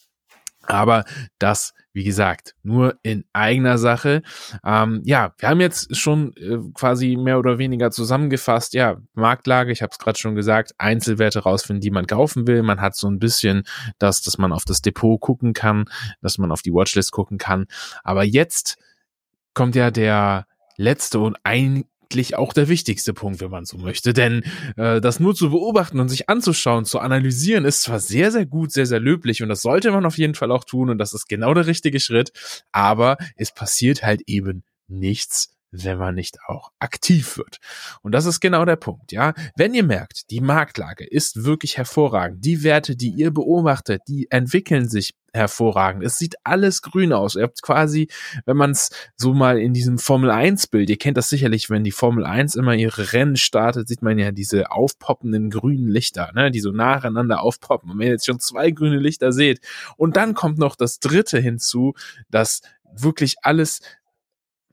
Aber 0.68 1.04
das, 1.38 1.72
wie 1.92 2.04
gesagt, 2.04 2.54
nur 2.62 2.98
in 3.02 3.24
eigener 3.32 3.78
Sache. 3.78 4.22
Ähm, 4.64 5.02
ja, 5.04 5.34
wir 5.38 5.48
haben 5.48 5.60
jetzt 5.60 5.96
schon 5.96 6.34
äh, 6.36 6.58
quasi 6.74 7.16
mehr 7.16 7.38
oder 7.38 7.58
weniger 7.58 7.90
zusammengefasst. 7.90 8.74
Ja, 8.74 8.98
Marktlage, 9.14 9.72
ich 9.72 9.82
habe 9.82 9.90
es 9.90 9.98
gerade 9.98 10.18
schon 10.18 10.34
gesagt, 10.34 10.74
Einzelwerte 10.78 11.40
rausfinden, 11.40 11.80
die 11.80 11.90
man 11.90 12.06
kaufen 12.06 12.46
will. 12.46 12.62
Man 12.62 12.80
hat 12.80 12.96
so 12.96 13.08
ein 13.08 13.18
bisschen 13.18 13.64
das, 13.98 14.22
dass 14.22 14.38
man 14.38 14.52
auf 14.52 14.64
das 14.64 14.82
Depot 14.82 15.20
gucken 15.20 15.54
kann, 15.54 15.86
dass 16.20 16.38
man 16.38 16.52
auf 16.52 16.62
die 16.62 16.72
Watchlist 16.72 17.12
gucken 17.12 17.38
kann. 17.38 17.66
Aber 18.04 18.24
jetzt 18.24 18.76
kommt 19.54 19.74
ja 19.74 19.90
der 19.90 20.46
letzte 20.76 21.18
und 21.18 21.36
ein 21.42 21.84
eigentlich 22.10 22.36
auch 22.36 22.52
der 22.52 22.68
wichtigste 22.68 23.12
Punkt, 23.12 23.40
wenn 23.40 23.50
man 23.50 23.64
so 23.64 23.76
möchte. 23.76 24.12
Denn 24.12 24.42
äh, 24.76 25.00
das 25.00 25.20
nur 25.20 25.34
zu 25.34 25.50
beobachten 25.50 26.00
und 26.00 26.08
sich 26.08 26.28
anzuschauen, 26.28 26.84
zu 26.84 27.00
analysieren, 27.00 27.64
ist 27.64 27.82
zwar 27.82 28.00
sehr, 28.00 28.30
sehr 28.32 28.46
gut, 28.46 28.72
sehr, 28.72 28.86
sehr 28.86 29.00
löblich 29.00 29.42
und 29.42 29.48
das 29.48 29.62
sollte 29.62 29.90
man 29.90 30.06
auf 30.06 30.18
jeden 30.18 30.34
Fall 30.34 30.50
auch 30.50 30.64
tun 30.64 30.90
und 30.90 30.98
das 30.98 31.12
ist 31.12 31.28
genau 31.28 31.52
der 31.54 31.66
richtige 31.66 32.00
Schritt, 32.00 32.32
aber 32.72 33.16
es 33.36 33.52
passiert 33.52 34.02
halt 34.02 34.22
eben 34.26 34.62
nichts 34.88 35.57
wenn 35.70 35.98
man 35.98 36.14
nicht 36.14 36.38
auch 36.46 36.70
aktiv 36.78 37.36
wird. 37.36 37.58
Und 38.02 38.12
das 38.12 38.26
ist 38.26 38.40
genau 38.40 38.64
der 38.64 38.76
Punkt, 38.76 39.12
ja. 39.12 39.34
Wenn 39.56 39.74
ihr 39.74 39.84
merkt, 39.84 40.30
die 40.30 40.40
Marktlage 40.40 41.06
ist 41.06 41.44
wirklich 41.44 41.76
hervorragend, 41.76 42.44
die 42.44 42.62
Werte, 42.62 42.96
die 42.96 43.10
ihr 43.10 43.30
beobachtet, 43.32 44.02
die 44.08 44.30
entwickeln 44.30 44.88
sich 44.88 45.14
hervorragend. 45.32 46.02
Es 46.02 46.18
sieht 46.18 46.36
alles 46.42 46.82
grün 46.82 47.12
aus. 47.12 47.36
Ihr 47.36 47.42
habt 47.42 47.62
quasi, 47.62 48.08
wenn 48.46 48.56
man 48.56 48.70
es 48.70 48.90
so 49.16 49.34
mal 49.34 49.58
in 49.58 49.74
diesem 49.74 49.98
Formel 49.98 50.30
1 50.30 50.68
Bild, 50.68 50.88
ihr 50.88 50.96
kennt 50.96 51.16
das 51.16 51.28
sicherlich, 51.28 51.68
wenn 51.70 51.84
die 51.84 51.92
Formel 51.92 52.24
1 52.24 52.54
immer 52.54 52.74
ihre 52.74 53.12
Rennen 53.12 53.36
startet, 53.36 53.88
sieht 53.88 54.02
man 54.02 54.18
ja 54.18 54.32
diese 54.32 54.70
aufpoppenden 54.70 55.50
grünen 55.50 55.88
Lichter, 55.88 56.32
ne, 56.34 56.50
die 56.50 56.60
so 56.60 56.72
nacheinander 56.72 57.42
aufpoppen. 57.42 57.90
Und 57.90 57.98
wenn 57.98 58.06
ihr 58.06 58.12
jetzt 58.12 58.26
schon 58.26 58.40
zwei 58.40 58.70
grüne 58.70 58.98
Lichter 58.98 59.32
seht 59.32 59.60
und 59.96 60.16
dann 60.16 60.34
kommt 60.34 60.58
noch 60.58 60.76
das 60.76 60.98
dritte 60.98 61.38
hinzu, 61.38 61.94
das 62.30 62.62
wirklich 62.90 63.36
alles 63.42 63.80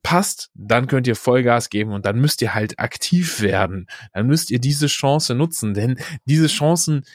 passt, 0.05 0.51
dann 0.53 0.85
könnt 0.85 1.07
ihr 1.07 1.15
Vollgas 1.15 1.71
geben 1.71 1.91
und 1.91 2.05
dann 2.05 2.19
müsst 2.19 2.39
ihr 2.43 2.53
halt 2.53 2.77
aktiv 2.77 3.41
werden. 3.41 3.87
Dann 4.13 4.27
müsst 4.27 4.51
ihr 4.51 4.59
diese 4.59 4.85
Chance 4.85 5.33
nutzen, 5.33 5.73
denn 5.73 5.97
diese 6.25 6.45
Chancen 6.45 7.05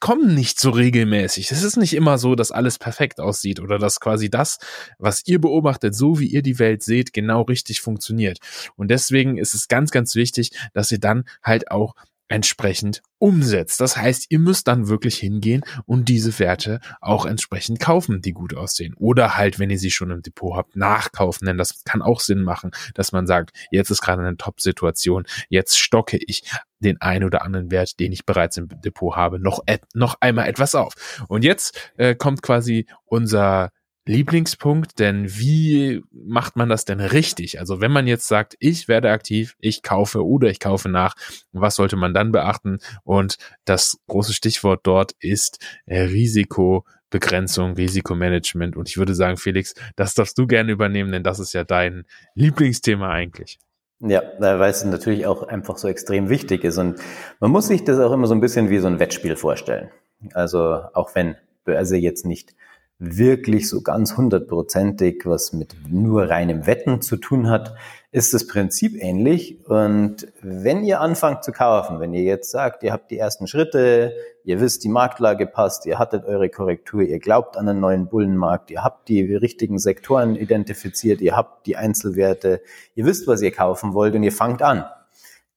kommen 0.00 0.34
nicht 0.34 0.58
so 0.58 0.70
regelmäßig. 0.70 1.52
Es 1.52 1.62
ist 1.62 1.76
nicht 1.76 1.94
immer 1.94 2.18
so, 2.18 2.34
dass 2.34 2.50
alles 2.50 2.80
perfekt 2.80 3.20
aussieht 3.20 3.60
oder 3.60 3.78
dass 3.78 4.00
quasi 4.00 4.28
das, 4.30 4.58
was 4.98 5.24
ihr 5.28 5.40
beobachtet, 5.40 5.94
so 5.94 6.18
wie 6.18 6.26
ihr 6.26 6.42
die 6.42 6.58
Welt 6.58 6.82
seht, 6.82 7.12
genau 7.12 7.42
richtig 7.42 7.80
funktioniert. 7.82 8.40
Und 8.74 8.90
deswegen 8.90 9.38
ist 9.38 9.54
es 9.54 9.68
ganz, 9.68 9.92
ganz 9.92 10.16
wichtig, 10.16 10.50
dass 10.74 10.90
ihr 10.90 10.98
dann 10.98 11.22
halt 11.44 11.70
auch 11.70 11.94
entsprechend 12.28 13.02
umsetzt. 13.18 13.80
Das 13.80 13.96
heißt, 13.96 14.26
ihr 14.28 14.38
müsst 14.38 14.68
dann 14.68 14.88
wirklich 14.88 15.18
hingehen 15.18 15.64
und 15.86 16.08
diese 16.08 16.38
Werte 16.38 16.80
auch 17.00 17.26
entsprechend 17.26 17.80
kaufen, 17.80 18.22
die 18.22 18.32
gut 18.32 18.54
aussehen. 18.54 18.94
Oder 18.96 19.36
halt, 19.36 19.58
wenn 19.58 19.70
ihr 19.70 19.78
sie 19.78 19.90
schon 19.90 20.10
im 20.10 20.22
Depot 20.22 20.56
habt, 20.56 20.76
nachkaufen, 20.76 21.46
denn 21.46 21.58
das 21.58 21.84
kann 21.84 22.02
auch 22.02 22.20
Sinn 22.20 22.42
machen, 22.42 22.70
dass 22.94 23.12
man 23.12 23.26
sagt, 23.26 23.56
jetzt 23.70 23.90
ist 23.90 24.02
gerade 24.02 24.22
eine 24.22 24.36
Top-Situation, 24.36 25.24
jetzt 25.48 25.78
stocke 25.78 26.18
ich 26.26 26.44
den 26.80 27.00
einen 27.00 27.24
oder 27.24 27.42
anderen 27.42 27.70
Wert, 27.70 27.98
den 27.98 28.12
ich 28.12 28.24
bereits 28.24 28.56
im 28.56 28.68
Depot 28.68 29.16
habe, 29.16 29.40
noch, 29.40 29.60
noch 29.94 30.16
einmal 30.20 30.48
etwas 30.48 30.74
auf. 30.74 30.94
Und 31.28 31.44
jetzt 31.44 31.92
äh, 31.96 32.14
kommt 32.14 32.42
quasi 32.42 32.86
unser 33.06 33.70
Lieblingspunkt, 34.08 34.98
denn 34.98 35.26
wie 35.28 36.02
macht 36.10 36.56
man 36.56 36.70
das 36.70 36.86
denn 36.86 36.98
richtig? 36.98 37.60
Also 37.60 37.82
wenn 37.82 37.92
man 37.92 38.06
jetzt 38.06 38.26
sagt, 38.26 38.56
ich 38.58 38.88
werde 38.88 39.10
aktiv, 39.10 39.54
ich 39.60 39.82
kaufe 39.82 40.26
oder 40.26 40.48
ich 40.48 40.60
kaufe 40.60 40.88
nach, 40.88 41.14
was 41.52 41.76
sollte 41.76 41.96
man 41.96 42.14
dann 42.14 42.32
beachten? 42.32 42.78
Und 43.04 43.36
das 43.66 43.98
große 44.06 44.32
Stichwort 44.32 44.80
dort 44.84 45.12
ist 45.20 45.58
äh, 45.84 46.00
Risikobegrenzung, 46.00 47.74
Risikomanagement. 47.74 48.78
Und 48.78 48.88
ich 48.88 48.96
würde 48.96 49.14
sagen, 49.14 49.36
Felix, 49.36 49.74
das 49.94 50.14
darfst 50.14 50.38
du 50.38 50.46
gerne 50.46 50.72
übernehmen, 50.72 51.12
denn 51.12 51.22
das 51.22 51.38
ist 51.38 51.52
ja 51.52 51.64
dein 51.64 52.04
Lieblingsthema 52.34 53.10
eigentlich. 53.10 53.58
Ja, 54.00 54.22
weil 54.38 54.70
es 54.70 54.84
natürlich 54.84 55.26
auch 55.26 55.42
einfach 55.42 55.76
so 55.76 55.86
extrem 55.86 56.30
wichtig 56.30 56.64
ist. 56.64 56.78
Und 56.78 56.98
man 57.40 57.50
muss 57.50 57.66
sich 57.66 57.84
das 57.84 57.98
auch 57.98 58.12
immer 58.12 58.26
so 58.26 58.34
ein 58.34 58.40
bisschen 58.40 58.70
wie 58.70 58.78
so 58.78 58.86
ein 58.86 59.00
Wettspiel 59.00 59.36
vorstellen. 59.36 59.90
Also 60.32 60.80
auch 60.94 61.14
wenn 61.14 61.36
Börse 61.64 61.98
jetzt 61.98 62.24
nicht 62.24 62.54
wirklich 63.00 63.68
so 63.68 63.80
ganz 63.80 64.16
hundertprozentig 64.16 65.22
was 65.24 65.52
mit 65.52 65.76
nur 65.88 66.28
reinem 66.28 66.66
Wetten 66.66 67.00
zu 67.00 67.16
tun 67.16 67.48
hat, 67.48 67.76
ist 68.10 68.34
das 68.34 68.48
Prinzip 68.48 68.94
ähnlich. 69.00 69.64
Und 69.66 70.26
wenn 70.42 70.82
ihr 70.82 71.00
anfangt 71.00 71.44
zu 71.44 71.52
kaufen, 71.52 72.00
wenn 72.00 72.12
ihr 72.12 72.22
jetzt 72.22 72.50
sagt, 72.50 72.82
ihr 72.82 72.92
habt 72.92 73.12
die 73.12 73.18
ersten 73.18 73.46
Schritte, 73.46 74.14
ihr 74.42 74.60
wisst, 74.60 74.82
die 74.82 74.88
Marktlage 74.88 75.46
passt, 75.46 75.86
ihr 75.86 75.98
hattet 75.98 76.24
eure 76.24 76.48
Korrektur, 76.48 77.02
ihr 77.02 77.20
glaubt 77.20 77.56
an 77.56 77.68
einen 77.68 77.80
neuen 77.80 78.08
Bullenmarkt, 78.08 78.70
ihr 78.72 78.82
habt 78.82 79.08
die 79.08 79.34
richtigen 79.34 79.78
Sektoren 79.78 80.34
identifiziert, 80.34 81.20
ihr 81.20 81.36
habt 81.36 81.66
die 81.66 81.76
Einzelwerte, 81.76 82.62
ihr 82.96 83.04
wisst, 83.04 83.28
was 83.28 83.42
ihr 83.42 83.52
kaufen 83.52 83.94
wollt 83.94 84.16
und 84.16 84.24
ihr 84.24 84.32
fangt 84.32 84.60
an, 84.60 84.84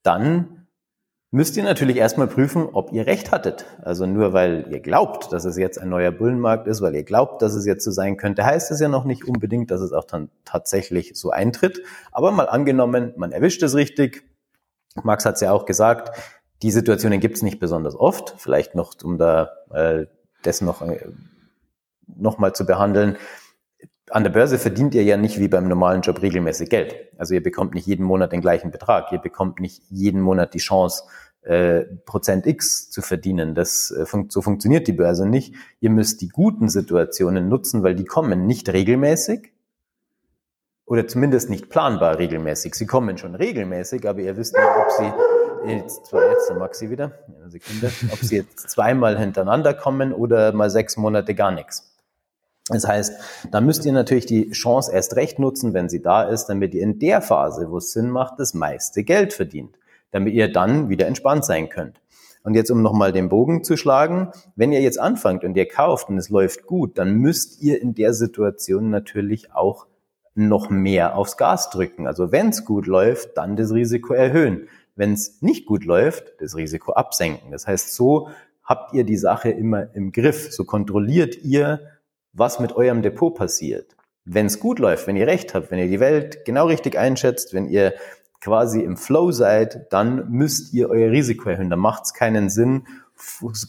dann 0.04 0.61
müsst 1.32 1.56
ihr 1.56 1.64
natürlich 1.64 1.96
erstmal 1.96 2.28
prüfen, 2.28 2.68
ob 2.74 2.92
ihr 2.92 3.08
recht 3.08 3.32
hattet. 3.32 3.66
Also 3.82 4.06
nur 4.06 4.34
weil 4.34 4.68
ihr 4.70 4.82
glaubt, 4.82 5.32
dass 5.32 5.46
es 5.46 5.58
jetzt 5.58 5.80
ein 5.80 5.90
neuer 5.90 6.12
Bullenmarkt 6.12 6.68
ist, 6.68 6.82
weil 6.82 6.94
ihr 6.94 7.04
glaubt, 7.04 7.42
dass 7.42 7.56
es 7.56 7.66
jetzt 7.66 7.86
so 7.86 7.92
sein 7.92 8.18
könnte, 8.18 8.46
heißt 8.46 8.70
es 8.70 8.82
ja 8.82 8.90
noch 8.90 9.06
nicht 9.06 9.26
unbedingt, 9.26 9.72
dass 9.72 9.80
es 9.80 9.94
auch 9.94 10.04
dann 10.04 10.30
tatsächlich 10.44 11.14
so 11.16 11.32
eintritt. 11.32 11.82
Aber 12.12 12.32
mal 12.32 12.50
angenommen, 12.50 13.14
man 13.16 13.32
erwischt 13.32 13.64
es 13.64 13.76
richtig. 13.76 14.24
Max 15.04 15.26
hat 15.26 15.36
es 15.36 15.42
ja 15.42 15.54
auch 15.54 15.66
gesagt, 15.66 16.18
die 16.62 16.72
Situationen 16.72 17.22
gibt 17.22 17.38
es 17.38 17.44
nicht 17.44 17.60
besonders 17.60 17.96
oft. 17.96 18.36
Vielleicht 18.38 18.76
noch, 18.76 18.94
um 19.02 19.18
da 19.18 19.52
äh, 19.74 20.08
das 20.44 20.60
noch, 20.60 20.82
äh, 20.82 21.00
noch 22.08 22.40
mal 22.40 22.54
zu 22.54 22.66
behandeln 22.66 23.18
an 24.12 24.24
der 24.24 24.32
Börse 24.32 24.60
verdient 24.60 24.94
ihr 24.94 25.04
ja 25.04 25.18
nicht 25.18 25.40
wie 25.40 25.48
beim 25.48 25.68
normalen 25.68 26.02
Job 26.02 26.22
regelmäßig 26.22 26.70
Geld. 26.70 26.96
Also 27.18 27.34
ihr 27.34 27.42
bekommt 27.42 27.74
nicht 27.74 27.88
jeden 27.88 28.06
Monat 28.06 28.32
den 28.32 28.42
gleichen 28.42 28.72
Betrag. 28.72 29.12
Ihr 29.12 29.20
bekommt 29.20 29.60
nicht 29.60 29.84
jeden 29.90 30.22
Monat 30.22 30.54
die 30.54 30.60
Chance, 30.60 31.04
äh, 31.44 31.82
Prozent 32.06 32.46
X 32.46 32.90
zu 32.90 33.02
verdienen. 33.02 33.56
Das, 33.56 33.92
äh, 33.92 34.06
fun 34.06 34.30
so 34.30 34.42
funktioniert 34.42 34.88
die 34.88 34.94
Börse 34.94 35.26
nicht. 35.26 35.56
Ihr 35.80 35.90
müsst 35.90 36.22
die 36.22 36.30
guten 36.30 36.70
Situationen 36.70 37.50
nutzen, 37.50 37.84
weil 37.84 37.96
die 37.96 38.06
kommen 38.06 38.46
nicht 38.46 38.70
regelmäßig 38.70 39.54
oder 40.86 41.08
zumindest 41.08 41.50
nicht 41.50 41.70
planbar 41.70 42.18
regelmäßig. 42.20 42.76
Sie 42.76 42.86
kommen 42.86 43.18
schon 43.18 43.36
regelmäßig, 43.36 44.08
aber 44.08 44.20
ihr 44.20 44.36
wisst 44.36 44.54
nicht, 44.54 44.68
ob 44.78 44.92
sie 44.92 45.72
jetzt 45.74 46.12
jetzt 46.12 46.54
Maxi 46.58 46.90
wieder, 46.90 47.12
eine 47.40 47.50
Sekunde, 47.50 47.92
ob 48.12 48.20
sie 48.20 48.38
jetzt 48.38 48.70
zweimal 48.70 49.18
hintereinander 49.18 49.74
kommen 49.74 50.14
oder 50.14 50.52
mal 50.54 50.70
sechs 50.70 50.98
Monate 50.98 51.36
gar 51.36 51.52
nichts. 51.52 51.91
Das 52.72 52.88
heißt, 52.88 53.14
da 53.52 53.62
müsst 53.62 53.86
ihr 53.86 53.92
natürlich 53.92 54.26
die 54.26 54.52
Chance 54.52 54.92
erst 54.92 55.16
recht 55.16 55.40
nutzen, 55.40 55.74
wenn 55.74 55.90
sie 55.90 56.02
da 56.02 56.24
ist, 56.24 56.46
damit 56.46 56.74
ihr 56.74 56.84
in 56.84 57.00
der 57.00 57.22
Phase, 57.22 57.70
wo 57.70 57.78
es 57.78 57.92
Sinn 57.92 58.10
macht, 58.10 58.40
das 58.40 58.54
meiste 58.54 59.04
Geld 59.04 59.34
verdient, 59.34 59.78
damit 60.12 60.34
ihr 60.34 60.52
dann 60.52 60.90
wieder 60.90 61.08
entspannt 61.08 61.46
sein 61.46 61.70
könnt. 61.70 62.02
Und 62.44 62.56
jetzt, 62.56 62.72
um 62.72 62.82
nochmal 62.82 63.12
den 63.12 63.30
Bogen 63.30 63.64
zu 63.64 63.78
schlagen, 63.78 64.32
wenn 64.56 64.72
ihr 64.72 64.82
jetzt 64.82 65.00
anfangt 65.00 65.44
und 65.44 65.56
ihr 65.56 65.68
kauft 65.68 66.10
und 66.10 66.18
es 66.18 66.30
läuft 66.30 66.66
gut, 66.66 66.98
dann 66.98 67.16
müsst 67.16 67.62
ihr 67.62 67.82
in 67.82 67.94
der 67.94 68.14
Situation 68.14 68.90
natürlich 68.90 69.54
auch 69.54 69.86
noch 70.34 70.70
mehr 70.70 71.16
aufs 71.16 71.38
Gas 71.38 71.70
drücken. 71.70 72.08
Also 72.08 72.32
wenn 72.32 72.50
es 72.50 72.66
gut 72.66 72.88
läuft, 72.88 73.38
dann 73.38 73.56
das 73.56 73.72
Risiko 73.72 74.14
erhöhen. 74.14 74.68
Wenn 74.96 75.14
es 75.14 75.42
nicht 75.42 75.66
gut 75.66 75.86
läuft, 75.86 76.34
das 76.40 76.56
Risiko 76.56 76.94
absenken. 76.94 77.52
Das 77.52 77.68
heißt, 77.68 77.94
so 77.94 78.30
habt 78.64 78.94
ihr 78.94 79.04
die 79.04 79.18
Sache 79.18 79.50
immer 79.50 79.94
im 79.94 80.12
Griff. 80.12 80.52
So 80.52 80.64
kontrolliert 80.64 81.38
ihr, 81.44 81.82
was 82.34 82.60
mit 82.60 82.76
eurem 82.76 83.02
Depot 83.02 83.34
passiert. 83.34 83.96
Wenn 84.26 84.46
es 84.46 84.60
gut 84.60 84.80
läuft, 84.80 85.08
wenn 85.08 85.16
ihr 85.16 85.28
recht 85.28 85.54
habt, 85.54 85.72
wenn 85.72 85.80
ihr 85.80 85.88
die 85.88 86.00
Welt 86.00 86.46
genau 86.46 86.68
richtig 86.68 86.98
einschätzt, 86.98 87.54
wenn 87.54 87.68
ihr 87.68 87.94
quasi 88.40 88.82
im 88.82 88.98
Flow 88.98 89.32
seid, 89.32 89.88
dann 89.92 90.30
müsst 90.30 90.74
ihr 90.74 90.90
euer 90.90 91.12
Risiko 91.12 91.50
erhöhen. 91.50 91.70
Da 91.70 91.76
macht 91.76 92.06
es 92.06 92.14
keinen 92.14 92.50
Sinn, 92.50 92.88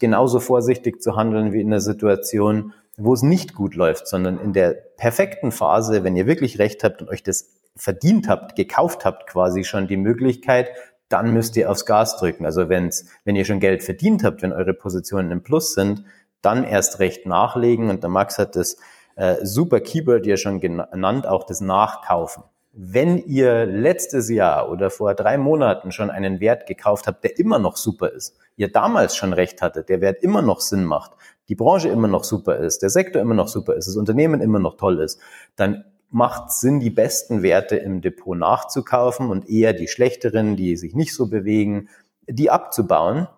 genauso 0.01 0.41
vorsichtig 0.41 1.03
zu 1.03 1.17
handeln 1.17 1.53
wie 1.53 1.61
in 1.61 1.71
der 1.71 1.81
Situation, 1.81 2.73
wo 2.97 3.13
es 3.13 3.23
nicht 3.23 3.55
gut 3.55 3.75
läuft, 3.75 4.07
sondern 4.07 4.39
in 4.39 4.53
der 4.53 4.73
perfekten 4.73 5.53
Phase, 5.53 6.05
wenn 6.05 6.17
ihr 6.17 6.27
wirklich 6.27 6.59
recht 6.59 6.85
habt 6.85 7.03
und 7.03 7.09
euch 7.09 7.23
das 7.23 7.51
verdient 7.77 8.29
habt, 8.29 8.57
gekauft 8.57 9.05
habt, 9.05 9.27
quasi 9.27 9.65
schon 9.65 9.89
die 9.89 9.97
Möglichkeit, 9.97 10.71
dann 11.09 11.33
müsst 11.33 11.57
ihr 11.57 11.71
aufs 11.71 11.85
Gas 11.85 12.17
drücken. 12.17 12.47
Also 12.47 12.69
wenn's, 12.69 13.07
wenn 13.25 13.37
ihr 13.37 13.45
schon 13.45 13.61
Geld 13.61 13.83
verdient 13.83 14.25
habt, 14.25 14.43
wenn 14.43 14.53
eure 14.53 14.75
Positionen 14.75 15.31
im 15.31 15.43
Plus 15.43 15.75
sind, 15.75 16.05
dann 16.43 16.65
erst 16.65 16.99
recht 16.99 17.27
nachlegen. 17.27 17.91
Und 17.91 18.03
der 18.03 18.11
Max 18.11 18.39
hat 18.39 18.57
das 18.57 18.77
äh, 19.17 19.37
super 19.45 19.81
Keyword 19.81 20.27
ja 20.27 20.37
schon 20.37 20.61
genannt, 20.61 21.27
auch 21.27 21.45
das 21.45 21.61
Nachkaufen. 21.61 22.45
wenn 22.73 23.19
ihr 23.19 23.67
letztes 23.67 24.31
Jahr 24.31 24.71
oder 24.71 24.89
vor 24.89 25.15
drei 25.15 25.37
Monaten 25.37 25.93
schon 25.93 26.11
einen 26.11 26.41
Wert 26.41 26.67
gekauft 26.67 27.07
habt, 27.07 27.23
der 27.23 27.39
immer 27.39 27.59
noch 27.59 27.77
super 27.77 28.11
ist, 28.11 28.37
ihr 28.57 28.73
damals 28.73 29.15
schon 29.15 29.35
recht 29.35 29.61
hattet, 29.61 29.91
der 29.91 30.01
Wert 30.01 30.23
immer 30.23 30.41
noch 30.41 30.61
Sinn 30.61 30.85
macht, 30.85 31.13
die 31.49 31.55
Branche 31.55 31.89
immer 31.89 32.09
noch 32.09 32.25
super 32.25 32.57
ist, 32.57 32.81
der 32.81 32.89
Sektor 32.89 33.21
immer 33.21 33.35
noch 33.35 33.49
super 33.49 33.75
ist, 33.75 33.89
das 33.89 33.97
Unternehmen 33.97 34.41
immer 34.41 34.59
noch 34.59 34.77
toll 34.79 35.01
ist, 35.01 35.21
dann 35.57 35.85
macht 36.11 36.51
Sinn, 36.51 36.81
die 36.81 36.91
besten 36.91 37.43
Werte 37.43 37.77
im 37.77 38.01
Depot 38.01 38.37
nachzukaufen 38.39 39.31
und 39.31 39.49
eher 39.51 39.75
die 39.75 39.89
schlechteren, 39.89 40.57
die 40.57 40.77
sich 40.77 40.95
nicht 40.95 41.15
so 41.15 41.29
bewegen, 41.29 41.89
die 42.27 42.51
abzubauen. 42.51 43.29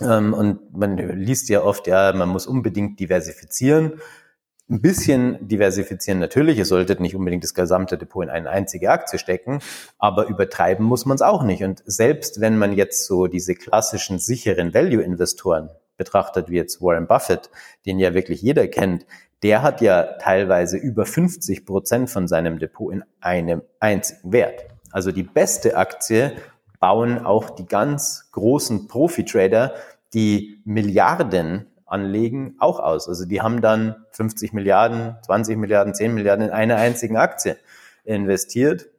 Ähm, 0.00 0.34
und 0.34 0.76
man 0.76 0.96
liest 0.96 1.48
ja 1.48 1.62
oft, 1.62 1.86
ja, 1.86 2.12
man 2.12 2.28
muss 2.28 2.46
unbedingt 2.46 2.98
diversifizieren. 2.98 4.00
Ein 4.68 4.80
bisschen 4.80 5.46
diversifizieren 5.46 6.20
natürlich. 6.20 6.56
Ihr 6.56 6.64
solltet 6.64 6.98
nicht 6.98 7.14
unbedingt 7.14 7.44
das 7.44 7.52
gesamte 7.52 7.98
Depot 7.98 8.24
in 8.24 8.30
eine 8.30 8.48
einzige 8.48 8.90
Aktie 8.90 9.18
stecken, 9.18 9.60
aber 9.98 10.26
übertreiben 10.26 10.86
muss 10.86 11.04
man 11.04 11.16
es 11.16 11.22
auch 11.22 11.42
nicht. 11.42 11.62
Und 11.62 11.82
selbst 11.84 12.40
wenn 12.40 12.56
man 12.56 12.72
jetzt 12.72 13.06
so 13.06 13.26
diese 13.26 13.54
klassischen 13.54 14.18
sicheren 14.18 14.72
Value-Investoren 14.72 15.68
betrachtet, 15.98 16.48
wie 16.48 16.56
jetzt 16.56 16.80
Warren 16.80 17.06
Buffett, 17.06 17.50
den 17.84 17.98
ja 17.98 18.14
wirklich 18.14 18.40
jeder 18.40 18.66
kennt, 18.66 19.06
der 19.42 19.60
hat 19.60 19.82
ja 19.82 20.16
teilweise 20.18 20.78
über 20.78 21.04
50 21.04 21.66
Prozent 21.66 22.08
von 22.08 22.26
seinem 22.26 22.58
Depot 22.58 22.90
in 22.90 23.04
einem 23.20 23.60
einzigen 23.80 24.32
Wert. 24.32 24.64
Also 24.90 25.12
die 25.12 25.22
beste 25.24 25.76
Aktie 25.76 26.32
bauen 26.84 27.24
auch 27.24 27.48
die 27.48 27.64
ganz 27.64 28.28
großen 28.32 28.88
Profi-Trader, 28.88 29.72
die 30.12 30.60
Milliarden 30.66 31.64
anlegen, 31.86 32.56
auch 32.58 32.78
aus. 32.78 33.08
Also 33.08 33.24
die 33.24 33.40
haben 33.40 33.62
dann 33.62 34.04
50 34.10 34.52
Milliarden, 34.52 35.16
20 35.24 35.56
Milliarden, 35.56 35.94
10 35.94 36.12
Milliarden 36.12 36.44
in 36.44 36.52
eine 36.52 36.76
einzigen 36.76 37.16
Aktie 37.16 37.56
investiert 38.04 38.90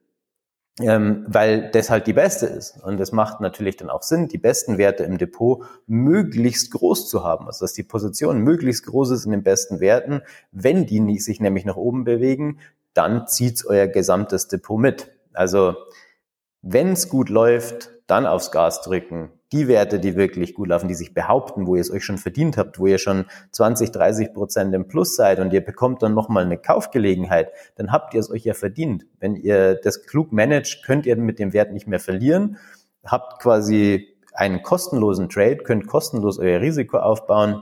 ähm, 0.81 1.23
weil 1.27 1.71
das 1.71 1.89
halt 1.89 2.05
die 2.05 2.13
beste 2.13 2.47
ist. 2.47 2.83
Und 2.83 2.99
es 2.99 3.11
macht 3.11 3.39
natürlich 3.39 3.77
dann 3.77 3.89
auch 3.89 4.03
Sinn, 4.03 4.27
die 4.27 4.37
besten 4.37 4.77
Werte 4.77 5.03
im 5.03 5.17
Depot 5.17 5.63
möglichst 5.87 6.71
groß 6.71 7.07
zu 7.07 7.23
haben. 7.23 7.47
Also 7.47 7.63
dass 7.63 7.73
die 7.73 7.83
Position 7.83 8.39
möglichst 8.39 8.85
groß 8.85 9.11
ist 9.11 9.25
in 9.25 9.31
den 9.31 9.43
besten 9.43 9.79
Werten. 9.79 10.21
Wenn 10.51 10.85
die 10.85 11.19
sich 11.19 11.39
nämlich 11.39 11.63
nach 11.63 11.77
oben 11.77 12.03
bewegen, 12.03 12.59
dann 12.93 13.27
zieht's 13.27 13.65
euer 13.65 13.87
gesamtes 13.87 14.49
Depot 14.49 14.79
mit. 14.79 15.11
Also 15.33 15.75
wenn 16.67 16.93
es 16.93 17.09
gut 17.09 17.29
läuft, 17.29 17.91
dann 18.07 18.25
aufs 18.25 18.51
Gas 18.51 18.81
drücken, 18.81 19.29
die 19.51 19.67
Werte, 19.67 19.99
die 19.99 20.15
wirklich 20.15 20.55
gut 20.55 20.69
laufen, 20.69 20.87
die 20.87 20.95
sich 20.95 21.13
behaupten, 21.13 21.67
wo 21.67 21.75
ihr 21.75 21.81
es 21.81 21.91
euch 21.91 22.03
schon 22.03 22.17
verdient 22.17 22.57
habt, 22.57 22.79
wo 22.79 22.87
ihr 22.87 22.97
schon 22.97 23.25
20, 23.51 23.91
30 23.91 24.33
Prozent 24.33 24.73
im 24.73 24.87
Plus 24.87 25.15
seid 25.15 25.39
und 25.39 25.53
ihr 25.53 25.63
bekommt 25.63 26.01
dann 26.01 26.15
nochmal 26.15 26.43
eine 26.43 26.57
Kaufgelegenheit, 26.57 27.51
dann 27.75 27.91
habt 27.91 28.15
ihr 28.15 28.19
es 28.19 28.31
euch 28.31 28.43
ja 28.43 28.55
verdient. 28.55 29.05
Wenn 29.19 29.35
ihr 29.35 29.75
das 29.75 30.07
klug 30.07 30.31
managt, 30.33 30.83
könnt 30.83 31.05
ihr 31.05 31.15
mit 31.17 31.37
dem 31.37 31.53
Wert 31.53 31.71
nicht 31.71 31.87
mehr 31.87 31.99
verlieren, 31.99 32.57
habt 33.05 33.43
quasi 33.43 34.17
einen 34.33 34.63
kostenlosen 34.63 35.29
Trade, 35.29 35.57
könnt 35.57 35.85
kostenlos 35.85 36.39
euer 36.39 36.61
Risiko 36.61 36.97
aufbauen, 36.97 37.61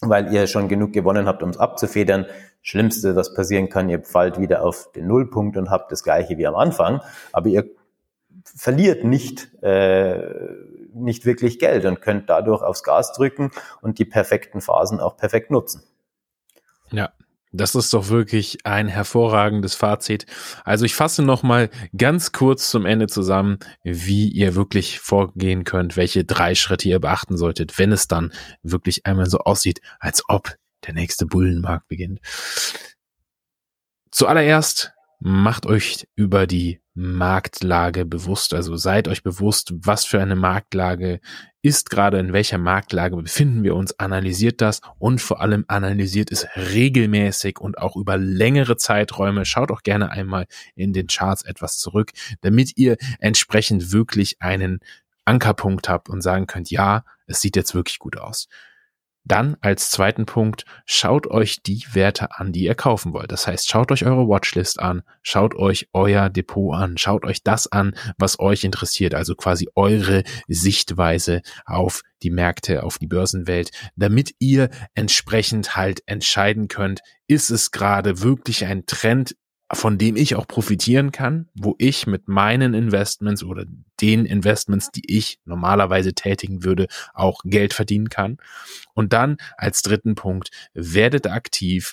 weil 0.00 0.32
ihr 0.32 0.46
schon 0.46 0.68
genug 0.68 0.94
gewonnen 0.94 1.26
habt, 1.26 1.42
um 1.42 1.50
es 1.50 1.58
abzufedern. 1.58 2.24
Schlimmste, 2.62 3.14
was 3.14 3.34
passieren 3.34 3.68
kann, 3.68 3.90
ihr 3.90 4.02
fallt 4.02 4.40
wieder 4.40 4.64
auf 4.64 4.90
den 4.92 5.06
Nullpunkt 5.06 5.58
und 5.58 5.70
habt 5.70 5.92
das 5.92 6.02
gleiche 6.02 6.38
wie 6.38 6.46
am 6.46 6.56
Anfang, 6.56 7.00
aber 7.32 7.48
ihr 7.48 7.64
verliert 8.54 9.04
nicht 9.04 9.52
äh, 9.62 10.20
nicht 10.96 11.26
wirklich 11.26 11.58
Geld 11.58 11.84
und 11.84 12.00
könnt 12.00 12.28
dadurch 12.30 12.62
aufs 12.62 12.82
Gas 12.82 13.12
drücken 13.12 13.50
und 13.82 13.98
die 13.98 14.04
perfekten 14.04 14.60
Phasen 14.60 14.98
auch 14.98 15.16
perfekt 15.16 15.50
nutzen. 15.50 15.82
Ja, 16.90 17.12
das 17.52 17.74
ist 17.74 17.92
doch 17.92 18.08
wirklich 18.08 18.58
ein 18.64 18.88
hervorragendes 18.88 19.74
Fazit. 19.74 20.26
Also 20.64 20.84
ich 20.84 20.94
fasse 20.94 21.22
noch 21.22 21.42
mal 21.42 21.70
ganz 21.96 22.32
kurz 22.32 22.70
zum 22.70 22.86
Ende 22.86 23.06
zusammen, 23.06 23.58
wie 23.82 24.28
ihr 24.28 24.54
wirklich 24.54 24.98
vorgehen 25.00 25.64
könnt, 25.64 25.96
welche 25.96 26.24
drei 26.24 26.54
Schritte 26.54 26.88
ihr 26.88 27.00
beachten 27.00 27.36
solltet, 27.36 27.78
wenn 27.78 27.92
es 27.92 28.08
dann 28.08 28.32
wirklich 28.62 29.06
einmal 29.06 29.28
so 29.28 29.38
aussieht, 29.38 29.80
als 30.00 30.22
ob 30.28 30.56
der 30.86 30.94
nächste 30.94 31.26
Bullenmarkt 31.26 31.88
beginnt. 31.88 32.20
Zuallererst 34.10 34.92
macht 35.28 35.66
euch 35.66 36.06
über 36.14 36.46
die 36.46 36.80
Marktlage 36.94 38.04
bewusst. 38.04 38.54
Also 38.54 38.76
seid 38.76 39.08
euch 39.08 39.24
bewusst, 39.24 39.72
was 39.74 40.04
für 40.04 40.20
eine 40.20 40.36
Marktlage 40.36 41.18
ist 41.62 41.90
gerade, 41.90 42.20
in 42.20 42.32
welcher 42.32 42.58
Marktlage 42.58 43.16
befinden 43.16 43.64
wir 43.64 43.74
uns, 43.74 43.98
analysiert 43.98 44.60
das 44.60 44.82
und 45.00 45.20
vor 45.20 45.40
allem 45.40 45.64
analysiert 45.66 46.30
es 46.30 46.46
regelmäßig 46.54 47.58
und 47.58 47.76
auch 47.76 47.96
über 47.96 48.16
längere 48.16 48.76
Zeiträume. 48.76 49.44
Schaut 49.44 49.72
auch 49.72 49.82
gerne 49.82 50.12
einmal 50.12 50.46
in 50.76 50.92
den 50.92 51.08
Charts 51.08 51.42
etwas 51.42 51.78
zurück, 51.78 52.12
damit 52.42 52.76
ihr 52.76 52.96
entsprechend 53.18 53.90
wirklich 53.90 54.40
einen 54.40 54.78
Ankerpunkt 55.24 55.88
habt 55.88 56.08
und 56.08 56.20
sagen 56.20 56.46
könnt, 56.46 56.70
ja, 56.70 57.04
es 57.26 57.40
sieht 57.40 57.56
jetzt 57.56 57.74
wirklich 57.74 57.98
gut 57.98 58.16
aus. 58.16 58.46
Dann 59.26 59.56
als 59.60 59.90
zweiten 59.90 60.24
Punkt, 60.24 60.64
schaut 60.84 61.26
euch 61.26 61.60
die 61.60 61.84
Werte 61.92 62.38
an, 62.38 62.52
die 62.52 62.62
ihr 62.62 62.76
kaufen 62.76 63.12
wollt. 63.12 63.32
Das 63.32 63.48
heißt, 63.48 63.68
schaut 63.68 63.90
euch 63.90 64.06
eure 64.06 64.28
Watchlist 64.28 64.78
an, 64.78 65.02
schaut 65.22 65.56
euch 65.56 65.88
euer 65.92 66.30
Depot 66.30 66.74
an, 66.76 66.96
schaut 66.96 67.24
euch 67.24 67.42
das 67.42 67.66
an, 67.66 67.96
was 68.18 68.38
euch 68.38 68.62
interessiert, 68.62 69.16
also 69.16 69.34
quasi 69.34 69.68
eure 69.74 70.22
Sichtweise 70.46 71.42
auf 71.64 72.02
die 72.22 72.30
Märkte, 72.30 72.84
auf 72.84 72.98
die 72.98 73.08
Börsenwelt, 73.08 73.70
damit 73.96 74.32
ihr 74.38 74.70
entsprechend 74.94 75.76
halt 75.76 76.02
entscheiden 76.06 76.68
könnt, 76.68 77.00
ist 77.26 77.50
es 77.50 77.72
gerade 77.72 78.22
wirklich 78.22 78.64
ein 78.64 78.86
Trend 78.86 79.34
von 79.72 79.98
dem 79.98 80.16
ich 80.16 80.36
auch 80.36 80.46
profitieren 80.46 81.10
kann, 81.10 81.48
wo 81.54 81.74
ich 81.78 82.06
mit 82.06 82.28
meinen 82.28 82.72
Investments 82.72 83.42
oder 83.42 83.64
den 84.00 84.24
Investments, 84.24 84.92
die 84.92 85.02
ich 85.06 85.40
normalerweise 85.44 86.14
tätigen 86.14 86.62
würde, 86.62 86.86
auch 87.14 87.40
Geld 87.44 87.74
verdienen 87.74 88.08
kann. 88.08 88.38
Und 88.94 89.12
dann 89.12 89.38
als 89.56 89.82
dritten 89.82 90.14
Punkt, 90.14 90.50
werdet 90.74 91.26
aktiv, 91.26 91.92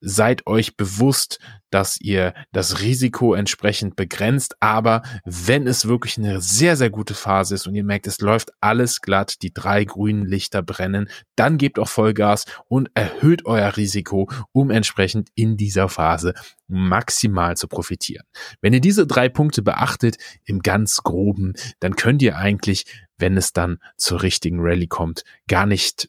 seid 0.00 0.46
euch 0.46 0.76
bewusst, 0.76 1.38
dass 1.70 2.00
ihr 2.00 2.34
das 2.52 2.80
Risiko 2.80 3.34
entsprechend 3.34 3.96
begrenzt. 3.96 4.56
Aber 4.60 5.02
wenn 5.24 5.66
es 5.66 5.86
wirklich 5.86 6.18
eine 6.18 6.40
sehr, 6.40 6.76
sehr 6.76 6.90
gute 6.90 7.14
Phase 7.14 7.54
ist 7.54 7.66
und 7.66 7.74
ihr 7.74 7.84
merkt, 7.84 8.06
es 8.06 8.20
läuft 8.20 8.50
alles 8.60 9.00
glatt, 9.00 9.42
die 9.42 9.52
drei 9.52 9.84
grünen 9.84 10.26
Lichter 10.26 10.62
brennen, 10.62 11.08
dann 11.36 11.58
gebt 11.58 11.78
auch 11.78 11.88
Vollgas 11.88 12.44
und 12.68 12.90
erhöht 12.94 13.46
euer 13.46 13.76
Risiko, 13.76 14.28
um 14.52 14.70
entsprechend 14.70 15.28
in 15.34 15.56
dieser 15.56 15.88
Phase 15.88 16.34
maximal 16.66 17.56
zu 17.56 17.68
profitieren. 17.68 18.26
Wenn 18.60 18.72
ihr 18.72 18.80
diese 18.80 19.06
drei 19.06 19.28
Punkte 19.28 19.62
beachtet, 19.62 20.16
im 20.44 20.60
ganz 20.60 20.98
groben, 21.02 21.54
dann 21.78 21.96
könnt 21.96 22.22
ihr 22.22 22.36
eigentlich, 22.36 22.86
wenn 23.18 23.36
es 23.36 23.52
dann 23.52 23.78
zur 23.96 24.22
richtigen 24.22 24.60
Rallye 24.60 24.86
kommt, 24.86 25.24
gar 25.46 25.66
nicht 25.66 26.08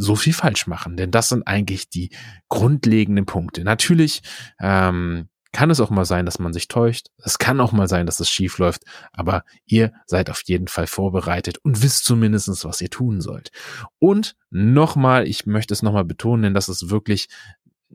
so 0.00 0.16
viel 0.16 0.32
falsch 0.32 0.66
machen, 0.66 0.96
denn 0.96 1.10
das 1.10 1.28
sind 1.28 1.46
eigentlich 1.46 1.90
die 1.90 2.10
grundlegenden 2.48 3.26
Punkte. 3.26 3.64
Natürlich 3.64 4.22
ähm, 4.60 5.28
kann 5.52 5.70
es 5.70 5.80
auch 5.80 5.90
mal 5.90 6.04
sein, 6.04 6.26
dass 6.26 6.38
man 6.38 6.52
sich 6.52 6.68
täuscht. 6.68 7.08
Es 7.18 7.38
kann 7.38 7.60
auch 7.60 7.72
mal 7.72 7.88
sein, 7.88 8.06
dass 8.06 8.20
es 8.20 8.30
schief 8.30 8.58
läuft, 8.58 8.84
aber 9.12 9.44
ihr 9.66 9.92
seid 10.06 10.30
auf 10.30 10.42
jeden 10.44 10.68
Fall 10.68 10.86
vorbereitet 10.86 11.58
und 11.58 11.82
wisst 11.82 12.04
zumindestens, 12.04 12.64
was 12.64 12.80
ihr 12.80 12.90
tun 12.90 13.20
sollt. 13.20 13.50
Und 13.98 14.36
nochmal, 14.50 15.26
ich 15.26 15.46
möchte 15.46 15.74
es 15.74 15.82
nochmal 15.82 16.04
betonen, 16.04 16.44
denn 16.44 16.54
das 16.54 16.68
ist 16.68 16.88
wirklich 16.90 17.28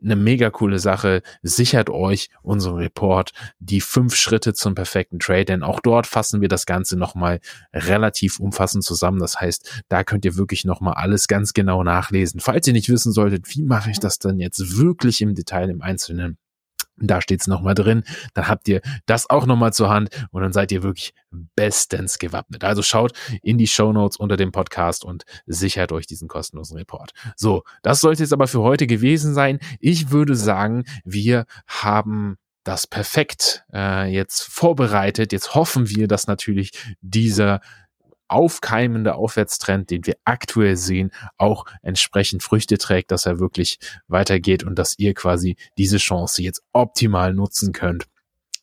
eine 0.02 0.16
mega 0.16 0.50
coole 0.50 0.78
Sache. 0.78 1.22
Sichert 1.42 1.90
euch 1.90 2.28
unseren 2.42 2.76
Report, 2.76 3.32
die 3.58 3.80
fünf 3.80 4.14
Schritte 4.14 4.54
zum 4.54 4.74
perfekten 4.74 5.18
Trade, 5.18 5.46
denn 5.46 5.62
auch 5.62 5.80
dort 5.80 6.06
fassen 6.06 6.40
wir 6.40 6.48
das 6.48 6.66
Ganze 6.66 6.96
nochmal 6.96 7.40
relativ 7.72 8.40
umfassend 8.40 8.84
zusammen. 8.84 9.18
Das 9.18 9.40
heißt, 9.40 9.84
da 9.88 10.04
könnt 10.04 10.24
ihr 10.24 10.36
wirklich 10.36 10.64
nochmal 10.64 10.94
alles 10.94 11.28
ganz 11.28 11.52
genau 11.52 11.82
nachlesen. 11.82 12.40
Falls 12.40 12.66
ihr 12.66 12.72
nicht 12.72 12.88
wissen 12.88 13.12
solltet, 13.12 13.54
wie 13.54 13.62
mache 13.62 13.90
ich 13.90 13.98
das 13.98 14.18
denn 14.18 14.38
jetzt 14.38 14.78
wirklich 14.78 15.20
im 15.20 15.34
Detail 15.34 15.70
im 15.70 15.82
Einzelnen, 15.82 16.38
da 16.98 17.20
steht's 17.20 17.46
nochmal 17.46 17.74
drin. 17.74 18.04
Dann 18.34 18.48
habt 18.48 18.68
ihr 18.68 18.80
das 19.06 19.28
auch 19.28 19.46
nochmal 19.46 19.72
zur 19.72 19.90
Hand 19.90 20.10
und 20.30 20.42
dann 20.42 20.52
seid 20.52 20.72
ihr 20.72 20.82
wirklich 20.82 21.12
bestens 21.54 22.18
gewappnet. 22.18 22.64
Also 22.64 22.82
schaut 22.82 23.12
in 23.42 23.58
die 23.58 23.66
Show 23.66 23.92
Notes 23.92 24.16
unter 24.16 24.36
dem 24.36 24.52
Podcast 24.52 25.04
und 25.04 25.24
sichert 25.46 25.92
euch 25.92 26.06
diesen 26.06 26.28
kostenlosen 26.28 26.76
Report. 26.76 27.12
So, 27.36 27.62
das 27.82 28.00
sollte 28.00 28.22
jetzt 28.22 28.32
aber 28.32 28.46
für 28.46 28.62
heute 28.62 28.86
gewesen 28.86 29.34
sein. 29.34 29.58
Ich 29.80 30.10
würde 30.10 30.34
sagen, 30.34 30.84
wir 31.04 31.46
haben 31.66 32.38
das 32.64 32.86
perfekt 32.86 33.64
äh, 33.72 34.10
jetzt 34.12 34.42
vorbereitet. 34.42 35.32
Jetzt 35.32 35.54
hoffen 35.54 35.88
wir, 35.88 36.08
dass 36.08 36.26
natürlich 36.26 36.72
dieser 37.00 37.60
aufkeimende 38.28 39.14
Aufwärtstrend, 39.14 39.90
den 39.90 40.06
wir 40.06 40.16
aktuell 40.24 40.76
sehen, 40.76 41.10
auch 41.38 41.66
entsprechend 41.82 42.42
Früchte 42.42 42.78
trägt, 42.78 43.10
dass 43.10 43.26
er 43.26 43.38
wirklich 43.38 43.78
weitergeht 44.08 44.64
und 44.64 44.78
dass 44.78 44.98
ihr 44.98 45.14
quasi 45.14 45.56
diese 45.78 45.98
Chance 45.98 46.42
jetzt 46.42 46.62
optimal 46.72 47.34
nutzen 47.34 47.72
könnt. 47.72 48.06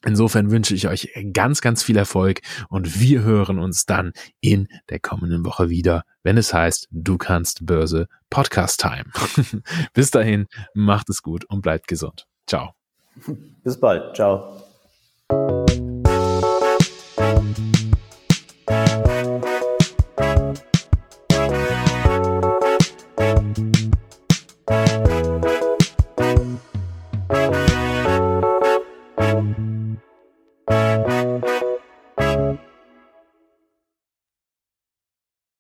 Insofern 0.06 0.52
wünsche 0.52 0.76
ich 0.76 0.88
euch 0.88 1.10
ganz, 1.32 1.62
ganz 1.62 1.82
viel 1.82 1.96
Erfolg 1.96 2.42
und 2.68 3.00
wir 3.00 3.24
hören 3.24 3.58
uns 3.58 3.86
dann 3.86 4.12
in 4.42 4.68
der 4.90 5.00
kommenden 5.00 5.46
Woche 5.46 5.70
wieder, 5.70 6.04
wenn 6.24 6.38
es 6.38 6.54
heißt, 6.54 6.90
du 6.92 7.18
kannst 7.18 7.66
Börse 7.66 8.08
Podcast 8.30 8.82
Time. 8.82 9.06
Bis 9.94 10.12
dahin, 10.12 10.48
macht 10.74 11.10
es 11.10 11.22
gut 11.22 11.46
und 11.46 11.62
bleibt 11.62 11.88
gesund. 11.88 12.28
Ciao. 12.48 12.74
Bis 13.64 13.80
bald. 13.80 14.16
Ciao. 14.16 14.62